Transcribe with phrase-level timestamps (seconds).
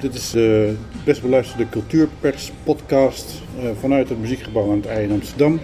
[0.00, 0.74] dit is de
[1.04, 5.60] best beluisterde Cultuurpers podcast uh, vanuit het Muziekgebouw aan het IJ in Amsterdam.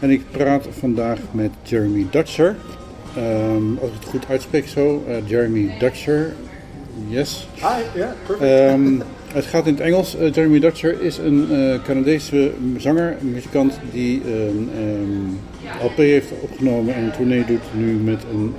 [0.00, 2.56] En ik praat vandaag met Jeremy Dutcher.
[3.18, 6.34] Um, als ik het goed uitspreek zo, uh, Jeremy Dutcher.
[7.08, 7.48] Yes.
[7.54, 8.72] Hi, yeah, perfect.
[8.72, 9.02] Um,
[9.32, 10.16] het gaat in het Engels.
[10.16, 15.38] Uh, Jeremy Dutcher is een uh, Canadese zanger, muzikant die een um,
[15.82, 18.54] LP heeft opgenomen en een tournee doet nu met een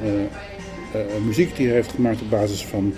[1.25, 2.93] muziek die hij heeft gemaakt op basis van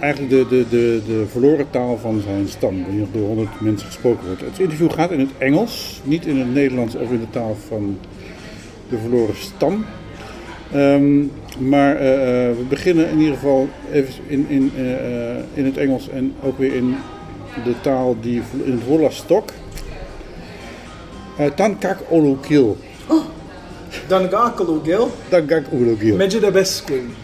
[0.00, 3.86] eigenlijk de, de, de, de verloren taal van zijn stam, die nog door honderd mensen
[3.86, 4.40] gesproken wordt.
[4.40, 7.98] Het interview gaat in het Engels, niet in het Nederlands of in de taal van
[8.88, 9.84] de verloren stam.
[10.74, 16.08] Um, maar uh, we beginnen in ieder geval even in, in, uh, in het Engels
[16.08, 16.96] en ook weer in
[17.64, 19.50] de taal die in het Wollastok.
[21.40, 22.76] Uh, Tankak Olukil.
[23.06, 23.24] Oh.
[24.06, 25.10] Dangak Olukil?
[25.28, 26.16] Dangak Olukil.
[26.16, 27.14] Medjidabesquin.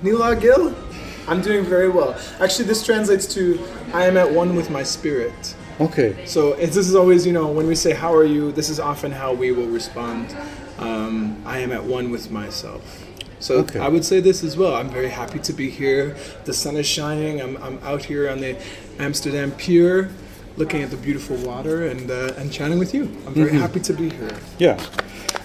[0.00, 0.70] Nila Gil?
[1.28, 2.18] I'm doing very well.
[2.40, 3.60] Actually, this translates to
[3.92, 5.54] I am at one with my spirit.
[5.80, 6.26] Okay.
[6.26, 9.10] So this is always, you know, when we say how are you, this is often
[9.10, 10.36] how we will respond.
[10.78, 13.04] Um, I am at one with myself.
[13.40, 13.80] So okay.
[13.80, 14.74] I would say this as well.
[14.74, 16.16] I'm very happy to be here.
[16.44, 17.40] The sun is shining.
[17.40, 18.56] I'm, I'm out here on the
[19.00, 20.10] Amsterdam Pier,
[20.56, 23.04] looking at the beautiful water and uh, and chatting with you.
[23.26, 23.58] I'm very mm-hmm.
[23.58, 24.38] happy to be here.
[24.58, 24.80] Yeah,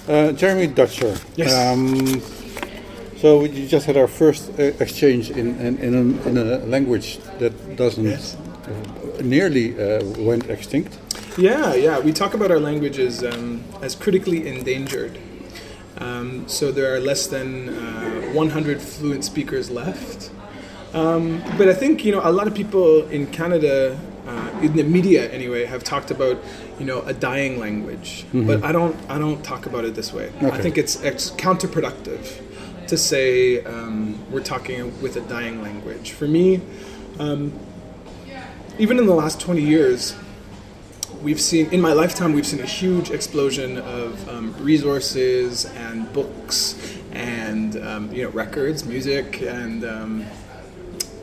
[0.07, 1.17] uh, Jeremy Dutcher.
[1.35, 1.53] Yes.
[1.53, 2.21] Um,
[3.17, 7.17] so we just had our first uh, exchange in in, in, a, in a language
[7.39, 8.37] that doesn't yes.
[9.23, 10.97] nearly uh, went extinct.
[11.37, 11.99] Yeah, yeah.
[11.99, 15.17] We talk about our languages um, as critically endangered.
[15.99, 20.31] Um, so there are less than uh, 100 fluent speakers left.
[20.93, 24.83] Um, but I think you know a lot of people in Canada, uh, in the
[24.83, 26.37] media anyway, have talked about
[26.79, 28.25] you know a dying language.
[28.27, 28.47] Mm-hmm.
[28.47, 30.31] But I don't I don't talk about it this way.
[30.37, 30.51] Okay.
[30.51, 32.46] I think it's it's counterproductive
[32.87, 36.11] to say um, we're talking with a dying language.
[36.11, 36.61] For me,
[37.19, 37.57] um,
[38.79, 40.15] even in the last 20 years,
[41.21, 46.95] we've seen in my lifetime we've seen a huge explosion of um, resources and books
[47.11, 50.25] and um, you know records music and um,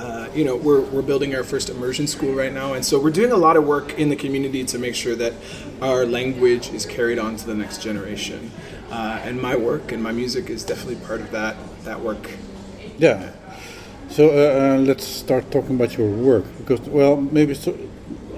[0.01, 3.11] uh, you know we're, we're building our first immersion school right now and so we're
[3.11, 5.33] doing a lot of work in the community to make sure that
[5.81, 8.51] our language is carried on to the next generation
[8.91, 12.31] uh, and my work and my music is definitely part of that that work
[12.99, 13.33] yeah
[14.09, 17.77] so uh, uh let's start talking about your work because well maybe so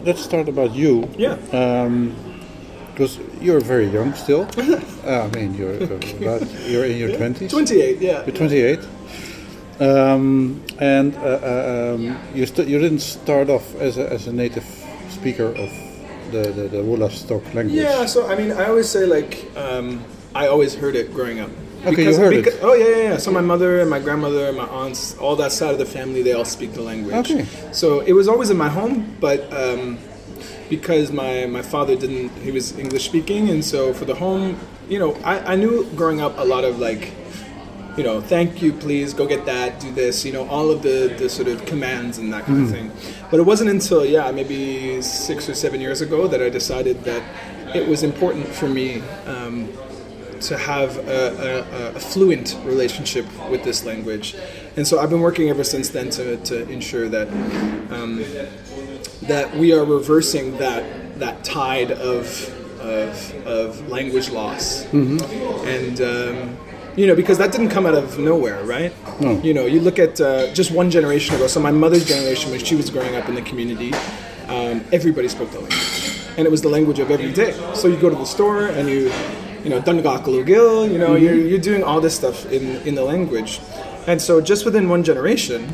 [0.07, 1.09] let's start about you.
[1.19, 1.35] Yeah.
[2.93, 4.49] because um, you're very young still.
[4.57, 7.51] uh, I mean, you're about, you're in your twenties.
[7.51, 7.99] Twenty-eight.
[8.01, 8.25] Yeah.
[8.25, 8.81] You're twenty-eight.
[9.79, 14.33] Um, and uh, uh, um, you st- you didn't start off as a, as a
[14.33, 14.65] native
[15.11, 15.71] speaker of
[16.31, 17.77] the the, the Wolastoq language.
[17.77, 18.07] Yeah.
[18.07, 20.03] So I mean, I always say like um,
[20.37, 21.51] I always heard it growing up.
[21.81, 22.63] Okay, because, you heard because, it.
[22.63, 23.17] Oh yeah, yeah, yeah.
[23.17, 26.23] So my mother and my grandmother and my aunts, all that side of the family,
[26.23, 27.15] they all speak the language.
[27.15, 27.47] Okay.
[27.73, 29.99] So it was always in my home, but um,
[30.69, 34.59] because my my father didn't, he was English speaking, and so for the home,
[34.89, 37.13] you know, I, I knew growing up a lot of like
[37.97, 41.15] you know, thank you, please, go get that, do this, you know, all of the,
[41.17, 42.65] the sort of commands and that kind mm.
[42.65, 42.93] of thing.
[43.31, 47.23] But it wasn't until, yeah, maybe six or seven years ago that I decided that
[47.75, 49.73] it was important for me um,
[50.47, 54.37] to have a, a, a, fluent relationship with this language.
[54.77, 57.29] And so I've been working ever since then to, to ensure that
[57.91, 58.25] um,
[59.23, 62.27] that we are reversing that that tide of
[62.81, 64.85] of, of language loss.
[64.87, 65.67] Mm-hmm.
[65.67, 66.59] And um,
[66.97, 68.93] you know, because that didn't come out of nowhere, right?
[69.21, 69.41] No.
[69.43, 71.47] You know, you look at uh, just one generation ago.
[71.47, 73.93] So my mother's generation, when she was growing up in the community,
[74.49, 77.53] um, everybody spoke the language, and it was the language of every day.
[77.75, 79.13] So you go to the store and you
[79.67, 81.25] you know, Dungakalugil, you know, mm-hmm.
[81.25, 83.61] you're, you're doing all this stuff in, in the language.
[84.07, 85.69] And so just within one generation,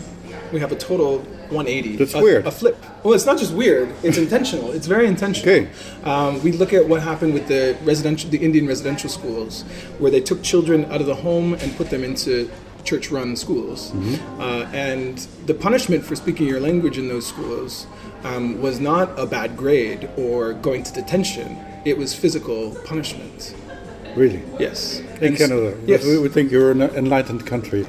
[0.50, 1.96] we have a total 180.
[1.96, 2.46] That's a, weird.
[2.46, 2.82] A flip.
[3.04, 3.92] Well, it's not just weird.
[4.02, 4.72] It's intentional.
[4.72, 5.54] It's very intentional.
[5.54, 5.70] Okay.
[6.04, 9.62] Um, we look at what happened with the residential, the Indian residential schools,
[9.98, 12.50] where they took children out of the home and put them into
[12.84, 14.40] church-run schools, mm-hmm.
[14.40, 17.86] uh, and the punishment for speaking your language in those schools
[18.24, 21.56] um, was not a bad grade or going to detention.
[21.84, 23.54] It was physical punishment.
[24.16, 24.42] Really?
[24.58, 25.00] Yes.
[25.20, 25.76] In and Canada.
[25.86, 26.04] Yes.
[26.04, 27.86] We would think you're an enlightened country.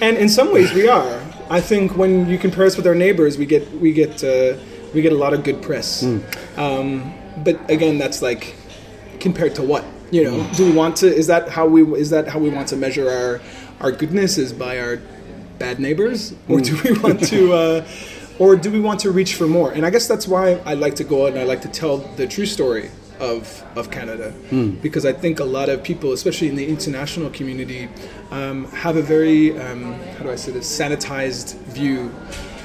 [0.00, 1.20] And in some ways, we are.
[1.48, 4.56] I think when you compare us with our neighbors, we get we get uh,
[4.94, 6.02] we get a lot of good press.
[6.02, 6.58] Mm.
[6.58, 7.14] Um,
[7.44, 8.54] but again, that's like
[9.20, 9.84] compared to what?
[10.10, 10.56] You know, mm.
[10.56, 11.06] do we want to?
[11.06, 11.82] Is that how we?
[12.00, 13.40] Is that how we want to measure our
[13.80, 14.38] our goodness?
[14.38, 15.00] Is by our
[15.58, 16.64] bad neighbors, or mm.
[16.64, 17.52] do we want to?
[17.52, 17.88] Uh,
[18.38, 19.70] or do we want to reach for more?
[19.70, 21.98] And I guess that's why I like to go out and I like to tell
[21.98, 22.90] the true story
[23.22, 24.82] of, of Canada mm.
[24.82, 27.88] because I think a lot of people, especially in the international community,
[28.32, 32.12] um, have a very um, how do I say this sanitized view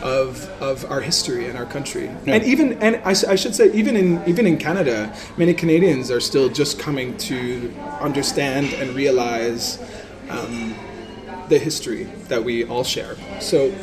[0.02, 2.10] of, of our history and our country.
[2.26, 6.50] And even and I should say even in even in Canada, many Canadians are still
[6.50, 9.80] just coming to understand and realize
[10.30, 10.76] um,
[11.50, 13.16] the history that we all share.
[13.40, 13.74] So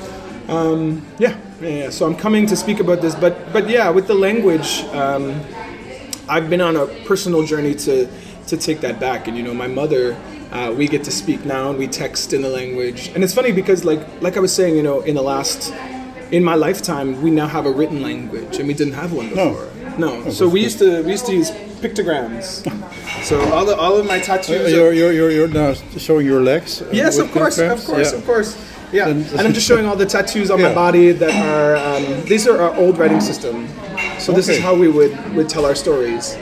[0.49, 1.91] um, yeah, yeah, yeah.
[1.91, 5.41] So I'm coming to speak about this, but but yeah, with the language, um,
[6.29, 8.07] I've been on a personal journey to
[8.49, 9.27] to take that back.
[9.29, 10.17] And you know, my mother,
[10.53, 13.09] uh, we get to speak now, and we text in the language.
[13.15, 15.73] And it's funny because like like I was saying, you know, in the last
[16.31, 19.69] in my lifetime, we now have a written language, and we didn't have one before.
[19.99, 20.21] No.
[20.23, 20.31] no.
[20.31, 21.51] So we used to we used to use
[21.81, 22.65] pictograms.
[23.25, 24.61] so all the all of my tattoos.
[24.61, 26.83] Uh, are- You're, you're, you're, you're now showing your legs.
[26.83, 28.19] uh, Yes, of course, of course, Yeah.
[28.19, 28.57] of course.
[28.93, 30.69] Yeah, And- and, I'm just showing all the tattoos on Yeah.
[30.69, 31.77] my body that are.
[31.77, 33.69] Um, these are our old writing system.
[34.25, 36.37] So this is how we would would tell our stories.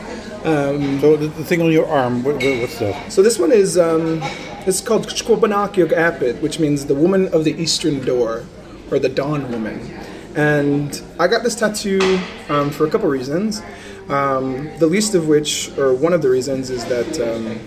[0.45, 3.13] So the, the thing on your arm, what, what- what's that?
[3.13, 4.21] So this one is um,
[4.69, 8.45] it's called Chquobanak Yog Apit, which means the woman of the eastern door,
[8.91, 9.79] or the dawn woman.
[10.37, 12.01] And I got this tattoo
[12.49, 13.63] um, for a couple reasons.
[14.09, 17.59] Um, the least of which, or one of the reasons, is that um,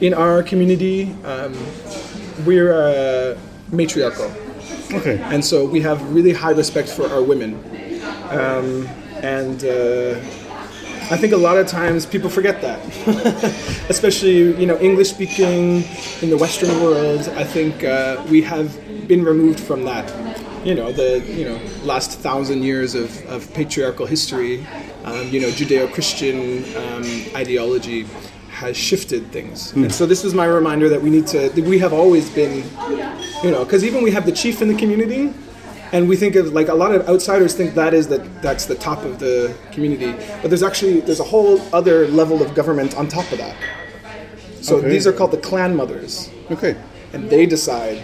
[0.00, 1.52] in our community um,
[2.46, 3.38] we're uh,
[3.72, 4.30] matriarchal.
[4.92, 5.18] Okay.
[5.24, 7.52] and so we have really high respect for our women
[8.30, 8.86] um,
[9.22, 10.20] and uh,
[11.10, 12.80] I think a lot of times people forget that,
[13.90, 15.84] especially you know English speaking
[16.22, 17.28] in the Western world.
[17.36, 18.72] I think uh, we have
[19.06, 20.10] been removed from that.
[20.64, 24.66] You know the you know last thousand years of, of patriarchal history.
[25.04, 28.06] Um, you know Judeo-Christian um, ideology
[28.48, 31.50] has shifted things, and so this is my reminder that we need to.
[31.50, 32.64] That we have always been
[33.42, 35.34] you know because even we have the chief in the community
[35.92, 38.74] and we think of like a lot of outsiders think that is that that's the
[38.74, 40.12] top of the community.
[40.42, 43.56] But there's actually there's a whole other level of government on top of that.
[44.60, 44.88] So Okay.
[44.88, 46.30] these are called the clan mothers.
[46.50, 46.74] Okay.
[47.12, 48.02] and they decide.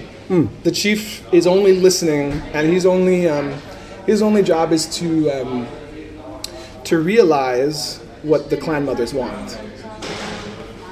[0.63, 3.53] The chief is only listening and he's only um,
[4.07, 5.67] his only job is to um,
[6.85, 9.59] to realize what the clan mothers want.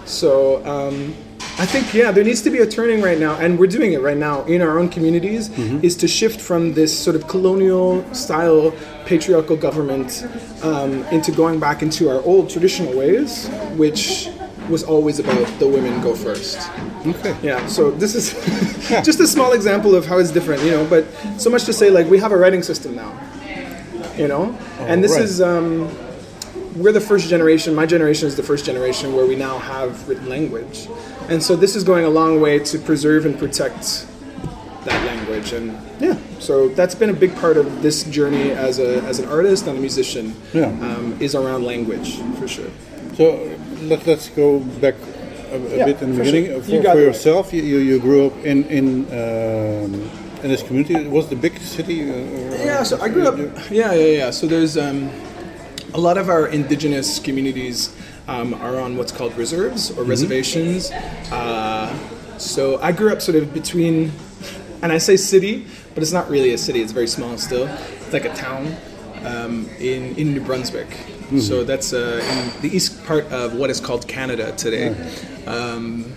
[0.06, 1.14] So um,
[1.60, 4.00] I think yeah, there needs to be a turning right now, and we're doing it
[4.00, 5.50] right now in our own communities.
[5.82, 8.72] Is to shift from this sort of colonial style
[9.06, 10.24] patriarchal government
[10.62, 14.28] um, into going back into our old traditional ways, which
[14.68, 16.70] was always about the women go first.
[17.04, 17.36] Okay.
[17.42, 18.34] Yeah, so this is
[19.04, 20.86] just a small example of how it's different, you know.
[20.88, 21.06] But
[21.38, 23.12] so much to say, like we have a writing system now,
[24.16, 25.22] you know, and this right.
[25.22, 25.88] is um,
[26.76, 27.74] we're the first generation.
[27.74, 30.88] My generation is the first generation where we now have written language,
[31.28, 34.06] and so this is going a long way to preserve and protect
[34.84, 35.52] that language.
[35.52, 39.28] And yeah, so that's been a big part of this journey as a as an
[39.28, 40.34] artist and a musician.
[40.54, 40.66] Yeah.
[40.68, 42.70] um, is around language for sure.
[43.16, 44.94] So let, let's go back
[45.50, 46.46] a, a Yeah, bit in the for beginning.
[46.46, 46.62] sure.
[46.62, 49.92] For, You for yourself, you, you, you grew up in in um,
[50.42, 50.94] in this community.
[50.94, 52.02] It was the big city.
[52.10, 52.14] Uh,
[52.64, 53.36] Yeah, so I grew up.
[53.70, 54.30] Yeah, yeah, yeah.
[54.30, 55.10] So there's um,
[55.94, 57.94] a lot of our indigenous communities
[58.26, 60.90] um, are on what's called reserves or reservations.
[61.32, 61.96] Uh,
[62.38, 64.12] so I grew up sort of between,
[64.82, 66.80] and I say city, but it's not really a city.
[66.80, 67.66] It's very small still.
[67.66, 68.76] It's like a town
[69.24, 70.88] um, in in New Brunswick.
[71.40, 74.94] So that's uh, in the east part of what is called Canada today.
[75.46, 76.12] Um,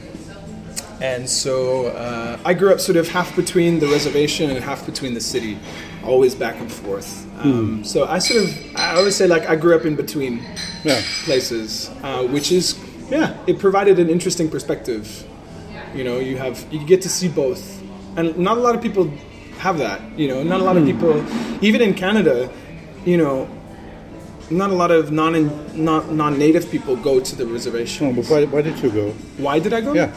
[1.02, 5.14] and so uh, I grew up sort of half between the reservation and half between
[5.14, 5.58] the city,
[6.04, 7.28] always back and forth.
[7.44, 10.44] Um, So I sort of, I always say like I grew up in between
[10.84, 11.02] Yeah.
[11.26, 12.76] places, uh, which is,
[13.10, 15.04] yeah, it provided an interesting perspective.
[15.96, 17.82] You know, you have, you get to see both.
[18.16, 19.12] And not a lot of people
[19.58, 21.14] have that, you know, not a lot of people,
[21.62, 22.50] even in Canada,
[23.06, 23.48] you know,
[24.50, 25.34] not a lot of non,
[25.74, 28.08] non, non-native people go to the reservation.
[28.08, 29.12] Oh, but why, why did you go?
[29.38, 29.94] Why did I go?
[29.94, 30.12] Yeah.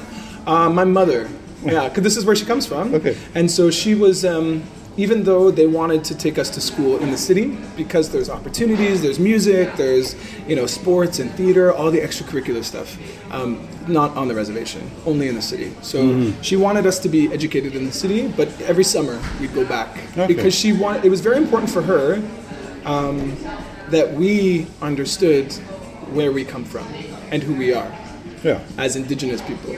[0.46, 1.28] Uh, my mother.
[1.64, 2.94] Yeah, because this is where she comes from.
[2.94, 3.16] Okay.
[3.34, 4.62] And so she was, um,
[4.98, 9.00] even though they wanted to take us to school in the city, because there's opportunities,
[9.00, 10.14] there's music, there's
[10.46, 12.98] you know sports and theater, all the extracurricular stuff,
[13.32, 15.72] um, not on the reservation, only in the city.
[15.80, 19.64] So she wanted us to be educated in the city, but every summer we'd go
[19.64, 20.26] back Okay.
[20.26, 21.04] because she wanted.
[21.06, 22.22] It was very important for her
[22.84, 23.34] um,
[23.88, 25.50] that we understood
[26.12, 26.86] where we come from
[27.32, 27.90] and who we are
[28.44, 28.60] Yeah.
[28.76, 29.76] as indigenous people.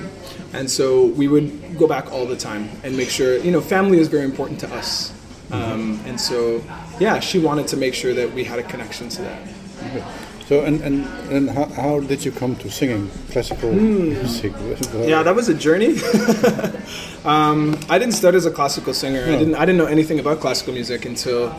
[0.57, 3.99] And so we would go back all the time and make sure, you know, family
[3.99, 5.13] is very important to us.
[5.53, 6.63] Um, and so,
[6.99, 9.43] yeah, she wanted to make sure that we had a connection to that.
[9.87, 10.05] Okay.
[10.47, 14.53] So and and, and how, how did you come to singing classical music?
[14.53, 15.03] Hmm.
[15.03, 15.99] Yeah, that was a journey.
[17.25, 19.25] um, I didn't start as a classical singer.
[19.25, 19.57] I didn't.
[19.57, 21.51] I didn't know anything about classical music until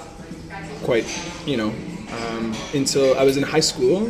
[0.83, 1.05] quite,
[1.45, 4.09] you know, um, until I was in high school,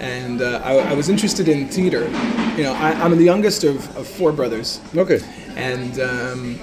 [0.00, 2.04] and uh, I, I was interested in theater.
[2.56, 4.80] You know, I, I'm the youngest of, of four brothers.
[4.96, 5.20] Okay.
[5.56, 6.58] and um,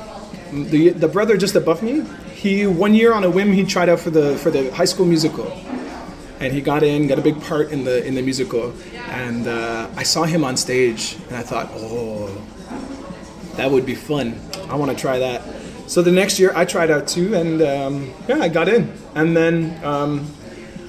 [0.69, 3.99] the the brother just above me, he one year on a whim he tried out
[3.99, 5.47] for the for the high school musical,
[6.39, 8.73] and he got in, got a big part in the in the musical,
[9.07, 12.29] and uh, I saw him on stage, and I thought, oh,
[13.55, 14.35] that would be fun.
[14.69, 15.41] I want to try that.
[15.87, 19.35] So the next year I tried out too, and um, yeah, I got in, and
[19.35, 19.83] then.
[19.83, 20.27] Um,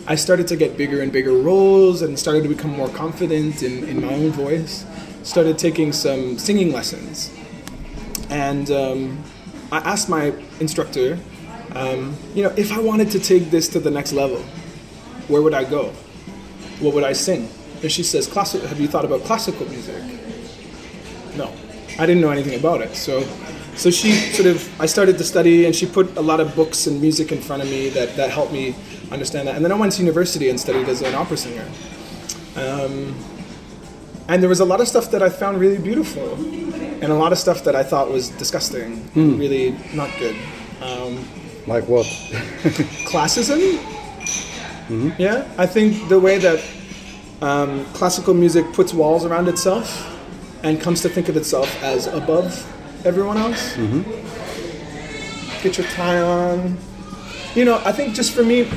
[0.07, 3.85] I started to get bigger and bigger roles and started to become more confident in,
[3.85, 4.85] in my own voice.
[5.23, 7.33] Started taking some singing lessons.
[8.29, 9.23] And um,
[9.71, 11.19] I asked my instructor,
[11.75, 14.43] um, you know, if I wanted to take this to the next level,
[15.29, 15.91] where would I go?
[16.81, 17.49] What would I sing?
[17.83, 20.03] And she says, Classic, have you thought about classical music?
[21.37, 21.53] No.
[21.99, 22.97] I didn't know anything about it.
[22.97, 23.21] So,
[23.77, 26.87] so she sort of, I started to study and she put a lot of books
[26.87, 28.75] and music in front of me that, that helped me
[29.11, 29.57] understand that.
[29.57, 31.67] And then I went to university and studied as an opera singer.
[32.57, 33.15] Um,
[34.29, 37.33] and there was a lot of stuff that I found really beautiful, and a lot
[37.33, 40.37] of stuff that I thought was disgusting, really not good.
[40.81, 41.19] Um,
[41.67, 42.07] Like what?
[43.07, 43.79] classism.
[45.19, 46.61] Yeah, I think the way that
[47.41, 50.09] um, classical music puts walls around itself
[50.63, 52.53] and comes to think of itself as above
[53.05, 53.77] everyone else.
[55.63, 56.77] Get your tie on.
[57.55, 58.69] You know, I think just for me,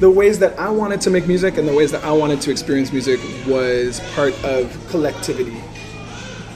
[0.00, 2.50] the ways that I wanted to make music and the ways that I wanted to
[2.50, 5.56] experience music was part of collectivity.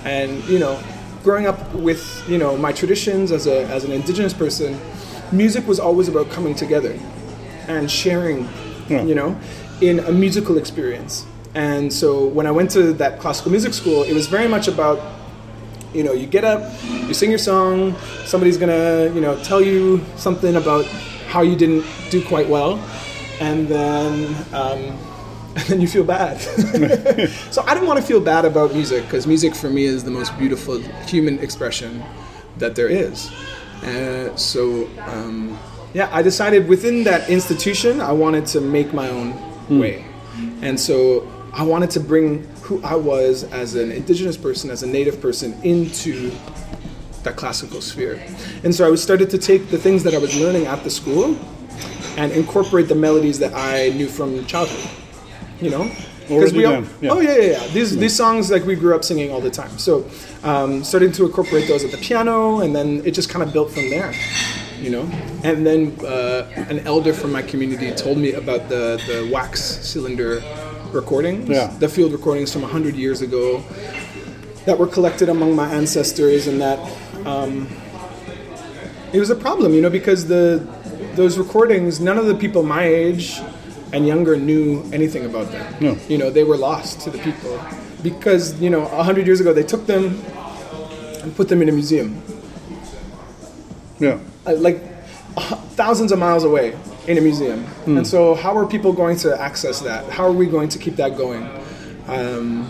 [0.05, 0.81] And you know,
[1.25, 4.79] growing up with you know my traditions as a as an indigenous person,
[5.33, 6.97] music was always about coming together
[7.69, 8.49] and sharing,
[8.88, 9.02] Yeah.
[9.02, 9.37] you know,
[9.81, 11.25] in a musical experience.
[11.55, 14.99] And so when I went to that classical music school, it was very much about,
[15.95, 20.05] you know, you get up, you sing your song, somebody's gonna, you know, tell you
[20.17, 20.85] something about
[21.29, 22.79] how you didn't do quite well,
[23.41, 24.99] and then um,
[25.57, 26.41] and then you feel bad.
[27.51, 30.11] so I didn't want to feel bad about music because music for me is the
[30.11, 32.03] most beautiful human expression
[32.59, 33.31] that there is.
[33.83, 35.59] Uh, so um,
[35.95, 40.05] yeah, I decided within that institution I wanted to make my own way,
[40.63, 44.87] and so I wanted to bring who I was as an indigenous person, as a
[44.87, 46.32] native person, into
[47.25, 48.23] that classical sphere.
[48.64, 51.37] And so I started to take the things that I was learning at the school
[52.16, 54.90] and incorporate the melodies that I knew from childhood.
[55.61, 55.90] You know,
[56.23, 57.11] because we all, yeah.
[57.11, 57.66] oh yeah, yeah, yeah.
[57.68, 59.78] These these songs like we grew up singing all the time.
[59.78, 60.09] So
[60.42, 63.71] um, starting to incorporate those at the piano, and then it just kind of built
[63.71, 64.12] from there.
[64.80, 65.02] You know,
[65.44, 70.42] and then uh, an elder from my community told me about the the wax cylinder
[70.95, 71.73] recordings, Yeah.
[71.79, 73.63] the field recordings from hundred years ago
[74.67, 76.79] that were collected among my ancestors, and that
[77.27, 77.69] um,
[79.13, 80.67] it was a problem, you know, because the
[81.17, 83.41] those recordings, none of the people my age
[83.93, 85.75] and younger knew anything about them.
[85.81, 85.97] No.
[86.09, 87.61] You know, they were lost to the people
[88.03, 90.19] because you know, a hundred years ago they took them
[91.23, 92.23] and put them in a museum,
[94.01, 94.19] Yeah.
[94.47, 94.81] uh, like
[95.37, 96.75] uh, thousands of miles away
[97.06, 97.64] in a museum.
[97.87, 100.09] And so, how are people going to access that?
[100.11, 101.49] How are we going to keep that going?
[102.06, 102.66] Um,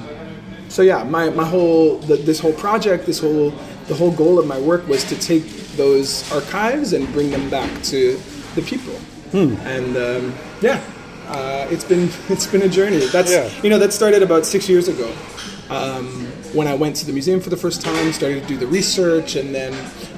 [0.69, 3.51] so yeah, my, my whole the, this whole project, this whole
[3.89, 5.45] the whole goal of my work was to take
[5.77, 8.19] those archives and bring them back to
[8.55, 8.95] the people.
[9.35, 10.81] And um, yeah,
[11.29, 13.05] uh, it's been it's been a journey.
[13.07, 13.51] That's Yeah.
[13.63, 15.13] you know that started about six years ago.
[15.71, 18.67] Um, when I went to the museum for the first time, started to do the
[18.67, 19.75] research, and then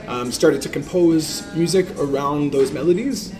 [0.08, 3.32] um, started to compose music around those melodies.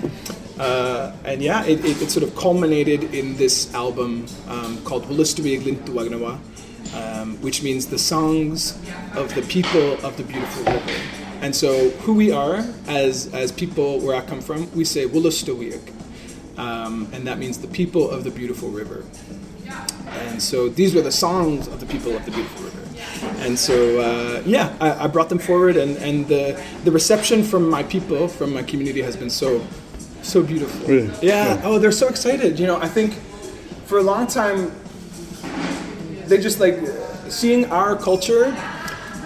[0.59, 5.61] Uh, and yeah, it, it, it sort of culminated in this album um, called Wulustui
[5.61, 6.39] Glintuagnawa,
[6.95, 8.79] um, which means the songs
[9.17, 11.01] of the people of the beautiful river.
[11.41, 15.93] And so, who we are as, as people where I come from, we say Wulustuwiag.
[16.57, 19.05] Um, and that means the people of the beautiful river.
[20.07, 22.81] And so these were the songs of the people of the beautiful river.
[23.39, 27.69] And so, uh, yeah, I, I brought them forward, and, and the, the reception from
[27.69, 29.67] my people, from my community, has been so,
[30.25, 30.87] so beautiful.
[30.89, 31.09] Really?
[31.23, 31.55] Yeah.
[31.55, 31.61] Yeah.
[31.65, 32.59] Oh, they're so excited.
[32.59, 33.15] You know, I think
[33.87, 34.73] for a long time,
[36.27, 36.79] they just like
[37.29, 38.55] seeing our culture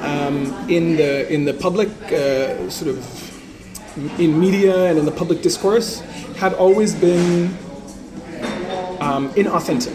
[0.00, 2.98] um, in the in the public uh, sort of
[4.20, 6.00] in media and in the public discourse
[6.38, 7.46] had always been
[9.00, 9.94] um, inauthentic.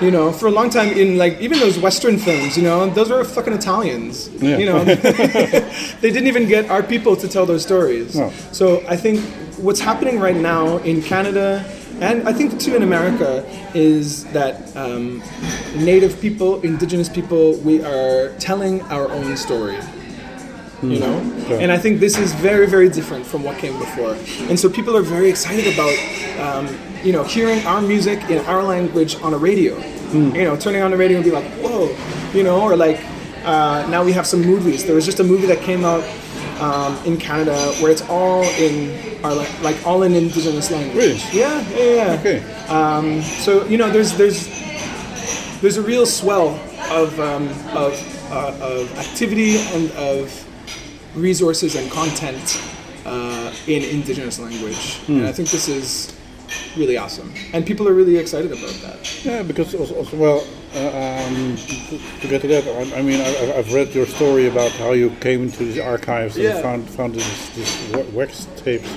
[0.00, 3.10] You know, for a long time in like even those Western films, you know, those
[3.10, 4.28] were fucking Italians.
[4.40, 4.56] Yeah.
[4.58, 4.84] You know,
[6.00, 8.14] they didn't even get our people to tell those stories.
[8.14, 8.30] No.
[8.52, 9.20] So I think
[9.58, 11.64] what's happening right now in Canada,
[12.00, 15.20] and I think too in America, is that um,
[15.74, 19.78] Native people, Indigenous people, we are telling our own story.
[20.80, 21.56] You know, Yeah.
[21.58, 24.16] and I think this is very, very different from what came before.
[24.48, 25.96] And so people are very excited about,
[26.38, 26.68] um,
[27.08, 29.78] you know, hearing our music in our language on a radio.
[30.12, 31.96] You know, turning on the radio and be like, whoa,
[32.34, 33.00] you know, or like
[33.46, 34.84] uh, now we have some movies.
[34.84, 36.04] There was just a movie that came out
[36.60, 40.96] um, in Canada where it's all in our like, like all in Indigenous language.
[40.96, 41.20] Really?
[41.32, 42.20] Yeah, yeah, yeah.
[42.20, 42.66] Okay.
[42.68, 44.46] Um, so you know, there's there's
[45.62, 46.60] there's a real swell
[46.90, 47.96] of um, of,
[48.30, 50.28] uh, of activity and of
[51.14, 52.60] resources and content
[53.06, 56.14] uh, in Indigenous language, and I think this is
[56.76, 59.24] really awesome, and people are really excited about that.
[59.24, 63.20] Yeah, because also, also well, uh, um, to, to get to that, I, I mean,
[63.20, 66.62] I, I've read your story about how you came into these archives and Yeah.
[66.62, 68.88] found found these, these wax tapes,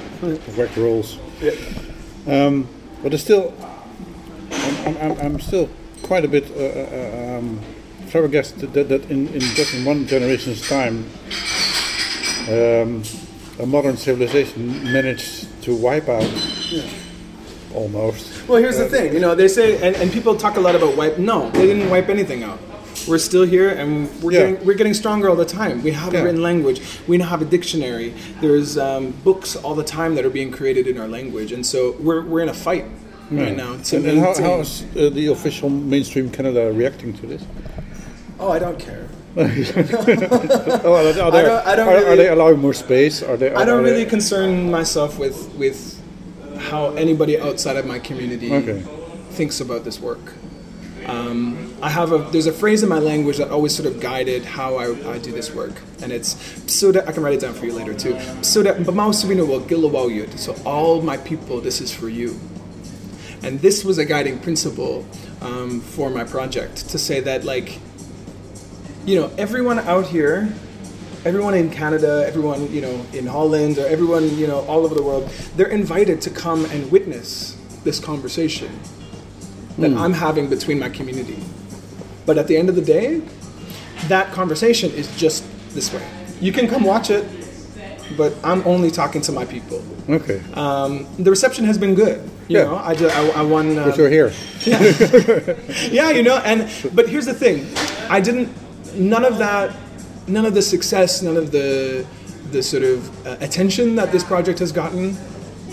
[0.57, 1.17] wax rolls.
[1.41, 1.51] Yeah.
[2.27, 2.67] Um,
[3.01, 3.53] but it's still,
[4.51, 5.69] I'm, I'm, I'm, still
[6.03, 7.59] quite a bit uh, uh, um,
[8.07, 11.09] flabbergasted that, that in, in just in one generation's time,
[12.49, 13.03] um,
[13.59, 16.23] a modern civilization managed to wipe out
[17.75, 18.47] almost.
[18.47, 19.13] Well, here's the thing.
[19.13, 21.17] You know, they say, and, and people talk a lot about wipe.
[21.17, 22.59] No, they didn't wipe anything out.
[23.07, 24.39] We're still here, and we're Yeah.
[24.51, 25.81] getting we're getting stronger all the time.
[25.81, 26.23] We have a Yeah.
[26.23, 26.81] written language.
[27.07, 28.13] We now have a dictionary.
[28.41, 31.95] There's um, books all the time that are being created in our language, and so
[31.99, 32.85] we're, we're in a fight
[33.31, 33.77] right now.
[33.77, 37.43] To and, and how, how is uh, the official mainstream Canada reacting to this?
[38.39, 39.07] oh, I don't care.
[39.35, 43.23] Oh, are, they, are, they, don't- I don't are, are they allowing more space?
[43.23, 43.53] Are they?
[43.53, 46.00] I don't are really concern myself with with
[46.61, 48.81] how anybody outside of my community Okay.
[49.31, 50.33] thinks about this work.
[51.07, 54.45] Um, I have a there's a phrase in my language that always sort of guided
[54.45, 56.37] how I, I do this work, and it's
[56.71, 57.03] pseudo.
[57.07, 58.13] I can write it down for you later too.
[58.43, 60.37] Pseudo, bamau subino will gilawau yud.
[60.37, 62.39] So all my people, this is for you.
[63.43, 65.03] And this was a guiding principle
[65.41, 67.79] um, for my project to say that like,
[69.03, 70.53] you know, everyone out here
[71.25, 75.03] everyone in Canada, everyone you know in Holland, or everyone you know all over the
[75.03, 78.71] world, they're invited to come and witness this conversation
[79.77, 81.39] that I'm having between my community.
[82.25, 83.21] But at the end of the day,
[84.07, 86.05] that conversation is just this way.
[86.39, 87.25] You can come watch it,
[88.17, 89.81] but I'm only talking to my people.
[90.09, 90.41] Okay.
[90.53, 92.21] Um, the reception has been good.
[92.47, 92.63] You Yeah.
[92.65, 93.75] know, I, ju- I, I won.
[93.75, 94.31] but um, you're here.
[94.65, 95.55] Yeah.
[95.89, 97.65] yeah, you know, and but here's the thing,
[98.09, 98.49] I didn't.
[98.95, 99.73] None of that,
[100.31, 102.05] none of the success, none of the
[102.51, 105.15] the sort of uh, attention that this project has gotten.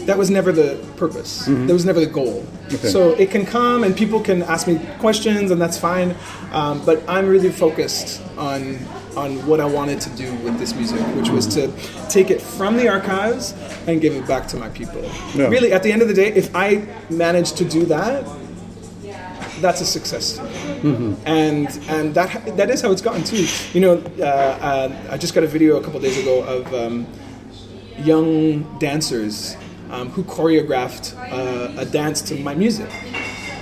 [0.07, 1.45] That was never the purpose.
[1.45, 2.47] That was never the goal.
[2.71, 6.15] So it can come and people can ask me questions, and that's fine.
[6.53, 8.79] Um, but I'm really focused on
[9.17, 11.71] on what I wanted to do with this music, which was to
[12.09, 13.53] take it from the archives
[13.87, 15.03] and give it back to my people.
[15.35, 15.49] Yeah.
[15.49, 18.25] Really, at the end of the day, if I manage to do that,
[19.61, 20.39] that's a success
[20.83, 21.15] me.
[21.27, 23.47] And and that that is how it's gotten too.
[23.73, 27.07] You know, uh, uh, I just got a video a couple days ago of um,
[27.99, 29.57] young dancers
[29.91, 32.91] um, who choreographed uh, a dance to my music.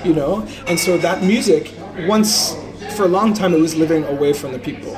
[0.04, 1.72] You know, and so that music
[2.06, 2.54] once
[2.96, 4.94] for a long time it was living away from the people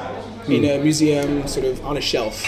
[0.48, 2.44] in a museum, sort of on a shelf,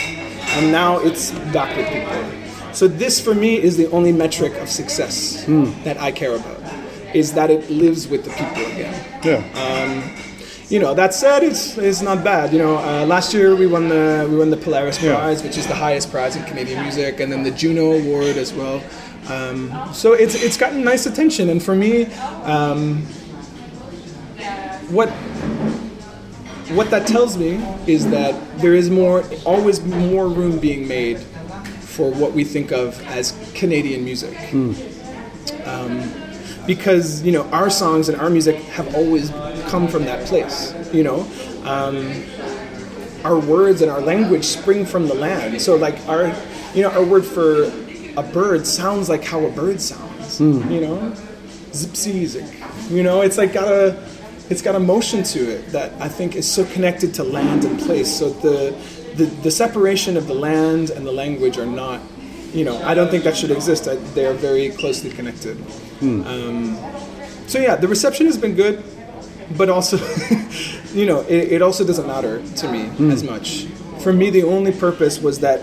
[0.56, 2.74] and now it's back with people.
[2.74, 5.44] So this for me is the only metric of success
[5.84, 6.59] that I care about,
[7.14, 8.94] is that it lives with the people again.
[9.24, 10.16] Yeah.
[10.70, 12.52] You know, that said, it's, it's not bad.
[12.52, 15.16] You know, uh, last year we won the we won the Polaris Yeah.
[15.16, 18.52] Prize, which is the highest prize in Canadian music, and then the Juno Award as
[18.52, 18.80] well.
[19.28, 22.04] Um, so it's it's gotten nice attention, and for me,
[22.44, 22.98] um,
[24.90, 25.08] what
[26.70, 27.56] what that tells me
[27.88, 31.18] is that there is more, always more room being made
[31.80, 34.36] for what we think of as Canadian music.
[35.66, 35.98] Um,
[36.70, 39.30] because you know our songs and our music have always
[39.70, 40.72] come from that place.
[40.92, 41.26] You know,
[41.64, 42.22] um,
[43.24, 45.60] our words and our language spring from the land.
[45.60, 46.32] So like our,
[46.72, 47.64] you know, our word for
[48.16, 50.38] a bird sounds like how a bird sounds.
[50.70, 50.96] You know,
[51.72, 52.22] zipsy.
[52.88, 54.00] You know, it's like got a,
[54.48, 57.80] it's got a motion to it that I think is so connected to land and
[57.80, 58.16] place.
[58.16, 58.76] So the,
[59.16, 62.00] the, the separation of the land and the language are not.
[62.52, 63.88] You know, I don't think that should exist.
[63.88, 65.56] I, they are very closely connected.
[66.00, 66.26] Hmm.
[66.26, 66.78] Um,
[67.46, 68.82] so yeah, the reception has been good,
[69.56, 69.96] but also,
[70.94, 73.10] you know, it, it also doesn't matter to me hmm.
[73.10, 73.66] as much.
[74.02, 75.60] For me, the only purpose was that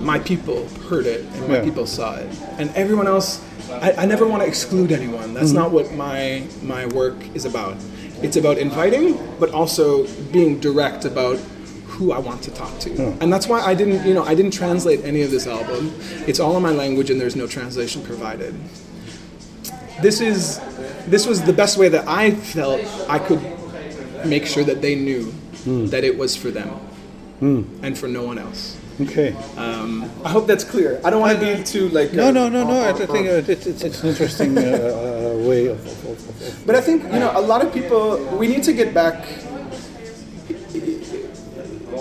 [0.00, 1.64] my people heard it and my Yeah.
[1.64, 3.40] people saw it, and everyone else.
[3.70, 5.32] I, I never want to exclude anyone.
[5.32, 5.56] That's hmm.
[5.56, 7.76] not what my my work is about.
[8.20, 11.38] It's about inviting, but also being direct about
[11.86, 12.90] who I want to talk to.
[13.20, 15.92] And that's why I didn't, you know, I didn't translate any of this album.
[16.26, 18.54] It's all in my language, and there's no translation provided
[20.02, 20.60] this is
[21.06, 23.40] this was the best way that I felt I could
[24.26, 25.32] make sure that they knew
[25.86, 26.70] that it was for them
[27.40, 28.78] and for no one else.
[29.00, 29.34] Okay.
[29.56, 31.00] Um, I hope that's clear.
[31.02, 32.78] I don't want to be too like No, uh, no, no, no.
[32.82, 36.42] I I think uh, it's, it's, it's an interesting uh, uh, way of, of, of,
[36.42, 38.18] of But I think you know a lot of people.
[38.36, 39.26] We need to get back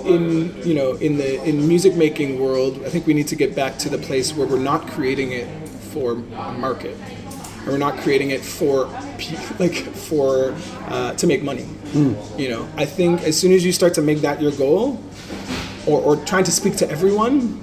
[0.06, 3.56] in you know in the in music making world, I think we need to get
[3.56, 5.48] back to the place where we're not creating it
[5.94, 6.16] for
[6.58, 6.98] market,
[7.66, 8.86] we're not creating it for
[9.60, 10.56] like for
[10.88, 11.68] uh, to make money.
[12.38, 15.04] You know, I think as soon as you start to make that your goal,
[15.86, 17.60] or, or trying to speak to everyone,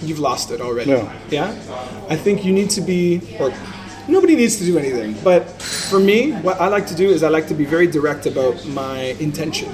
[0.00, 0.90] you've lost it already.
[0.90, 1.12] Yeah.
[1.30, 2.06] yeah?
[2.08, 3.52] I think you need to be, or
[4.08, 5.16] nobody needs to do anything.
[5.22, 8.26] But for me, what I like to do is I like to be very direct
[8.26, 9.72] about my intention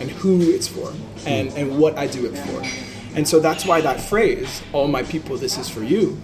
[0.00, 0.92] and who it's for
[1.26, 2.62] and, and what I do it for.
[3.16, 6.20] And so that's why that phrase, all my people, this is for you,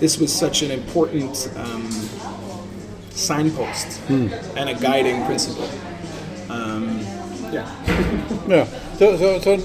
[0.00, 1.90] this was such an important um,
[3.10, 5.68] signpost and a guiding principle.
[6.48, 6.98] Um,
[7.52, 8.22] yeah.
[8.46, 8.64] Yeah.
[8.96, 9.56] So, so, so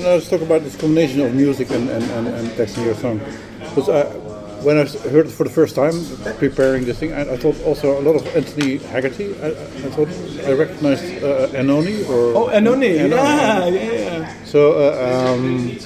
[0.00, 3.20] let's talk about this combination of music and, and, and, and text in your song.
[3.60, 4.31] Because I,
[4.62, 5.92] when I heard it for the first time,
[6.38, 9.34] preparing this thing, I, I thought also a lot of Antony Hegarty.
[9.42, 10.08] I, I thought
[10.46, 12.34] I recognized uh, Anohni or.
[12.36, 13.10] Oh, Anohni, Anohni.
[13.10, 14.44] yeah, yeah, yeah.
[14.44, 15.76] So, uh, um,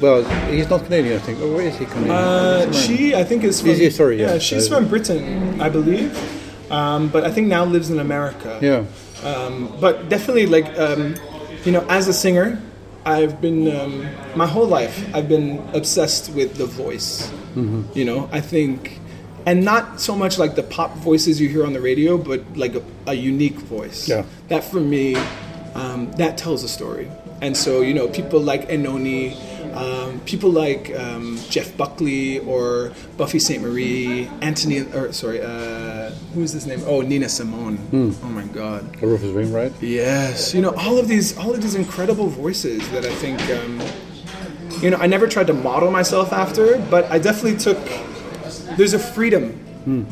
[0.00, 1.40] well, he's not Canadian, I think.
[1.40, 2.10] Or where is he Canadian?
[2.10, 3.70] Uh, she, I think, is from.
[3.70, 3.90] He?
[3.90, 4.38] Sorry, yeah.
[4.38, 6.10] she's Uh, from Britain, I believe,
[6.72, 8.58] um, but I think now lives in America.
[8.62, 8.84] yeah.
[9.24, 11.14] Um, but definitely, like, um,
[11.64, 12.60] you know, as a singer,
[13.04, 15.04] I've been um, my whole life.
[15.14, 17.30] I've been obsessed with the voice.
[17.94, 18.98] You know, I think,
[19.46, 22.74] and not so much like the pop voices you hear on the radio, but like
[22.74, 24.08] a, a unique voice.
[24.08, 24.24] Yeah.
[24.48, 25.16] That for me,
[25.74, 27.10] um, that tells a story.
[27.40, 29.36] And so, you know, people like Anohni,
[29.74, 36.66] um, people like um, Jeff Buckley or Buffy Sainte-Marie, Anthony, or sorry, uh, who's this
[36.66, 36.82] name?
[36.86, 37.78] Oh, Nina Simone.
[38.22, 39.00] Oh my God.
[39.02, 39.72] Rufus Wainwright.
[39.82, 43.80] Yes, you know all of these, all of these incredible voices that I think, um,
[44.82, 47.78] you know, I never tried to model myself after, but I definitely took.
[48.76, 49.60] There's a freedom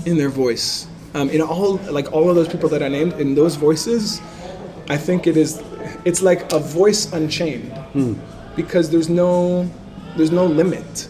[0.04, 0.86] in their voice.
[1.14, 4.20] Um, in all, like all of those people that I named, in those voices,
[4.88, 5.62] I think it is.
[6.04, 7.70] It's like a voice unchained,
[8.56, 9.68] because there's no,
[10.16, 11.08] there's no limit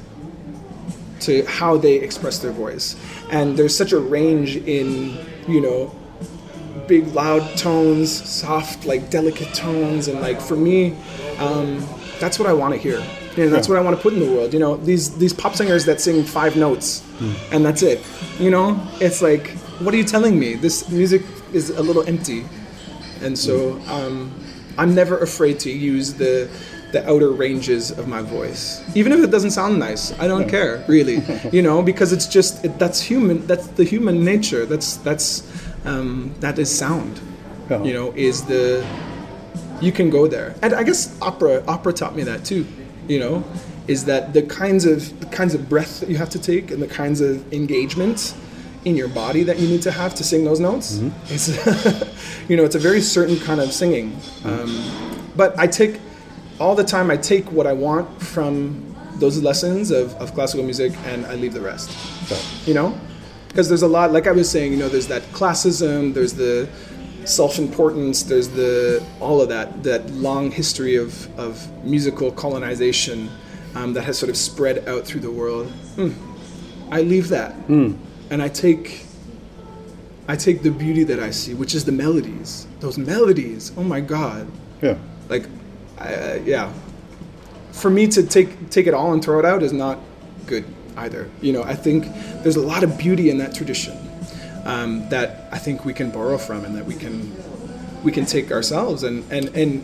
[1.21, 2.97] to how they express their voice,
[3.31, 5.95] and there's such a range in, you know,
[6.87, 10.09] big loud tones soft like delicate tones.
[10.09, 10.97] And like for me
[11.39, 11.87] um,
[12.19, 12.99] that's what i want to hear.
[13.37, 14.53] You know, that's what i want to put in the world.
[14.53, 17.03] You know these these pop singers that sing five notes
[17.53, 18.01] and that's it.
[18.39, 19.51] You know it's like
[19.81, 20.55] what are you telling me?
[20.55, 22.45] This music is a little empty.
[23.21, 24.33] And so um,
[24.79, 26.49] i'm never afraid to use the
[26.93, 28.83] the outer ranges of my voice.
[28.95, 31.23] Even if it doesn't sound nice i don't care really.
[31.53, 34.67] You know because it's just it, that's human that's the human nature.
[34.67, 35.43] That's that's
[35.85, 37.21] um, that is sound
[37.71, 38.87] you know is the
[39.81, 40.55] you can go there.
[40.63, 42.67] And i guess opera opera taught me that too
[43.09, 43.45] you know
[43.89, 46.81] is that the kinds of the kinds of breath that you have to take and
[46.81, 48.35] the kinds of engagement
[48.85, 51.49] in your body that you need to have to sing those notes it's
[52.49, 54.17] you know it's a very certain kind of singing.
[54.45, 54.71] Um,
[55.35, 56.01] but i take
[56.63, 60.93] all the time i take what i want from those lessons of, of classical music
[61.07, 61.91] and i leave the rest.
[62.29, 62.37] So,
[62.69, 62.99] you know?
[63.49, 66.69] Because there's a lot like i was saying you know there's that classism there's the
[67.25, 71.53] self-importance there's the all of that that long history of, of
[71.85, 73.29] musical colonization
[73.75, 75.67] um, that has sort of spread out through the world.
[75.97, 76.13] Hmm.
[76.91, 77.55] i leave that.
[78.31, 79.05] And i take
[80.29, 82.67] i take the beauty that i see which is the melodies.
[82.81, 84.47] Those melodies oh my god.
[84.81, 84.97] Yeah.
[85.29, 85.45] like
[85.99, 86.73] uh, yeah.
[87.73, 89.99] For me to take take it all and throw it out is not
[90.47, 90.65] good
[90.97, 91.29] either.
[91.41, 92.05] You know i think
[92.43, 93.97] there's a lot of beauty in that tradition
[94.65, 97.33] um, that i think we can borrow from and that we can
[98.05, 99.81] we can take ourselves and and and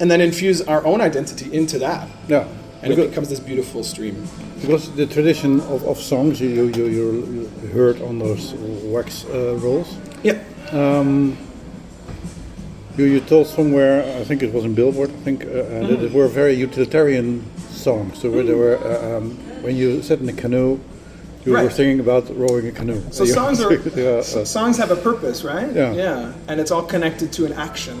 [0.00, 2.08] and then infuse our own identity into that.
[2.28, 2.46] Yeah.
[2.82, 4.26] and it Because- becomes this beautiful stream.
[4.60, 6.88] Because the tradition of, of songs you, you, you,
[7.62, 8.52] you heard on those
[8.92, 10.34] wax uh, rolls, yeah
[12.98, 15.96] you, you told somewhere, I think it was in Billboard, I think, uh, uh, that
[16.00, 18.20] they were very utilitarian songs.
[18.20, 19.30] So where they were, uh, um,
[19.62, 20.78] when you sat in a canoe,
[21.44, 21.72] you were Right.
[21.72, 23.00] singing about rowing a canoe.
[23.10, 25.92] so songs are yeah, so uh, songs have a purpose right Yeah.
[25.94, 27.96] yeah and it's all connected to an action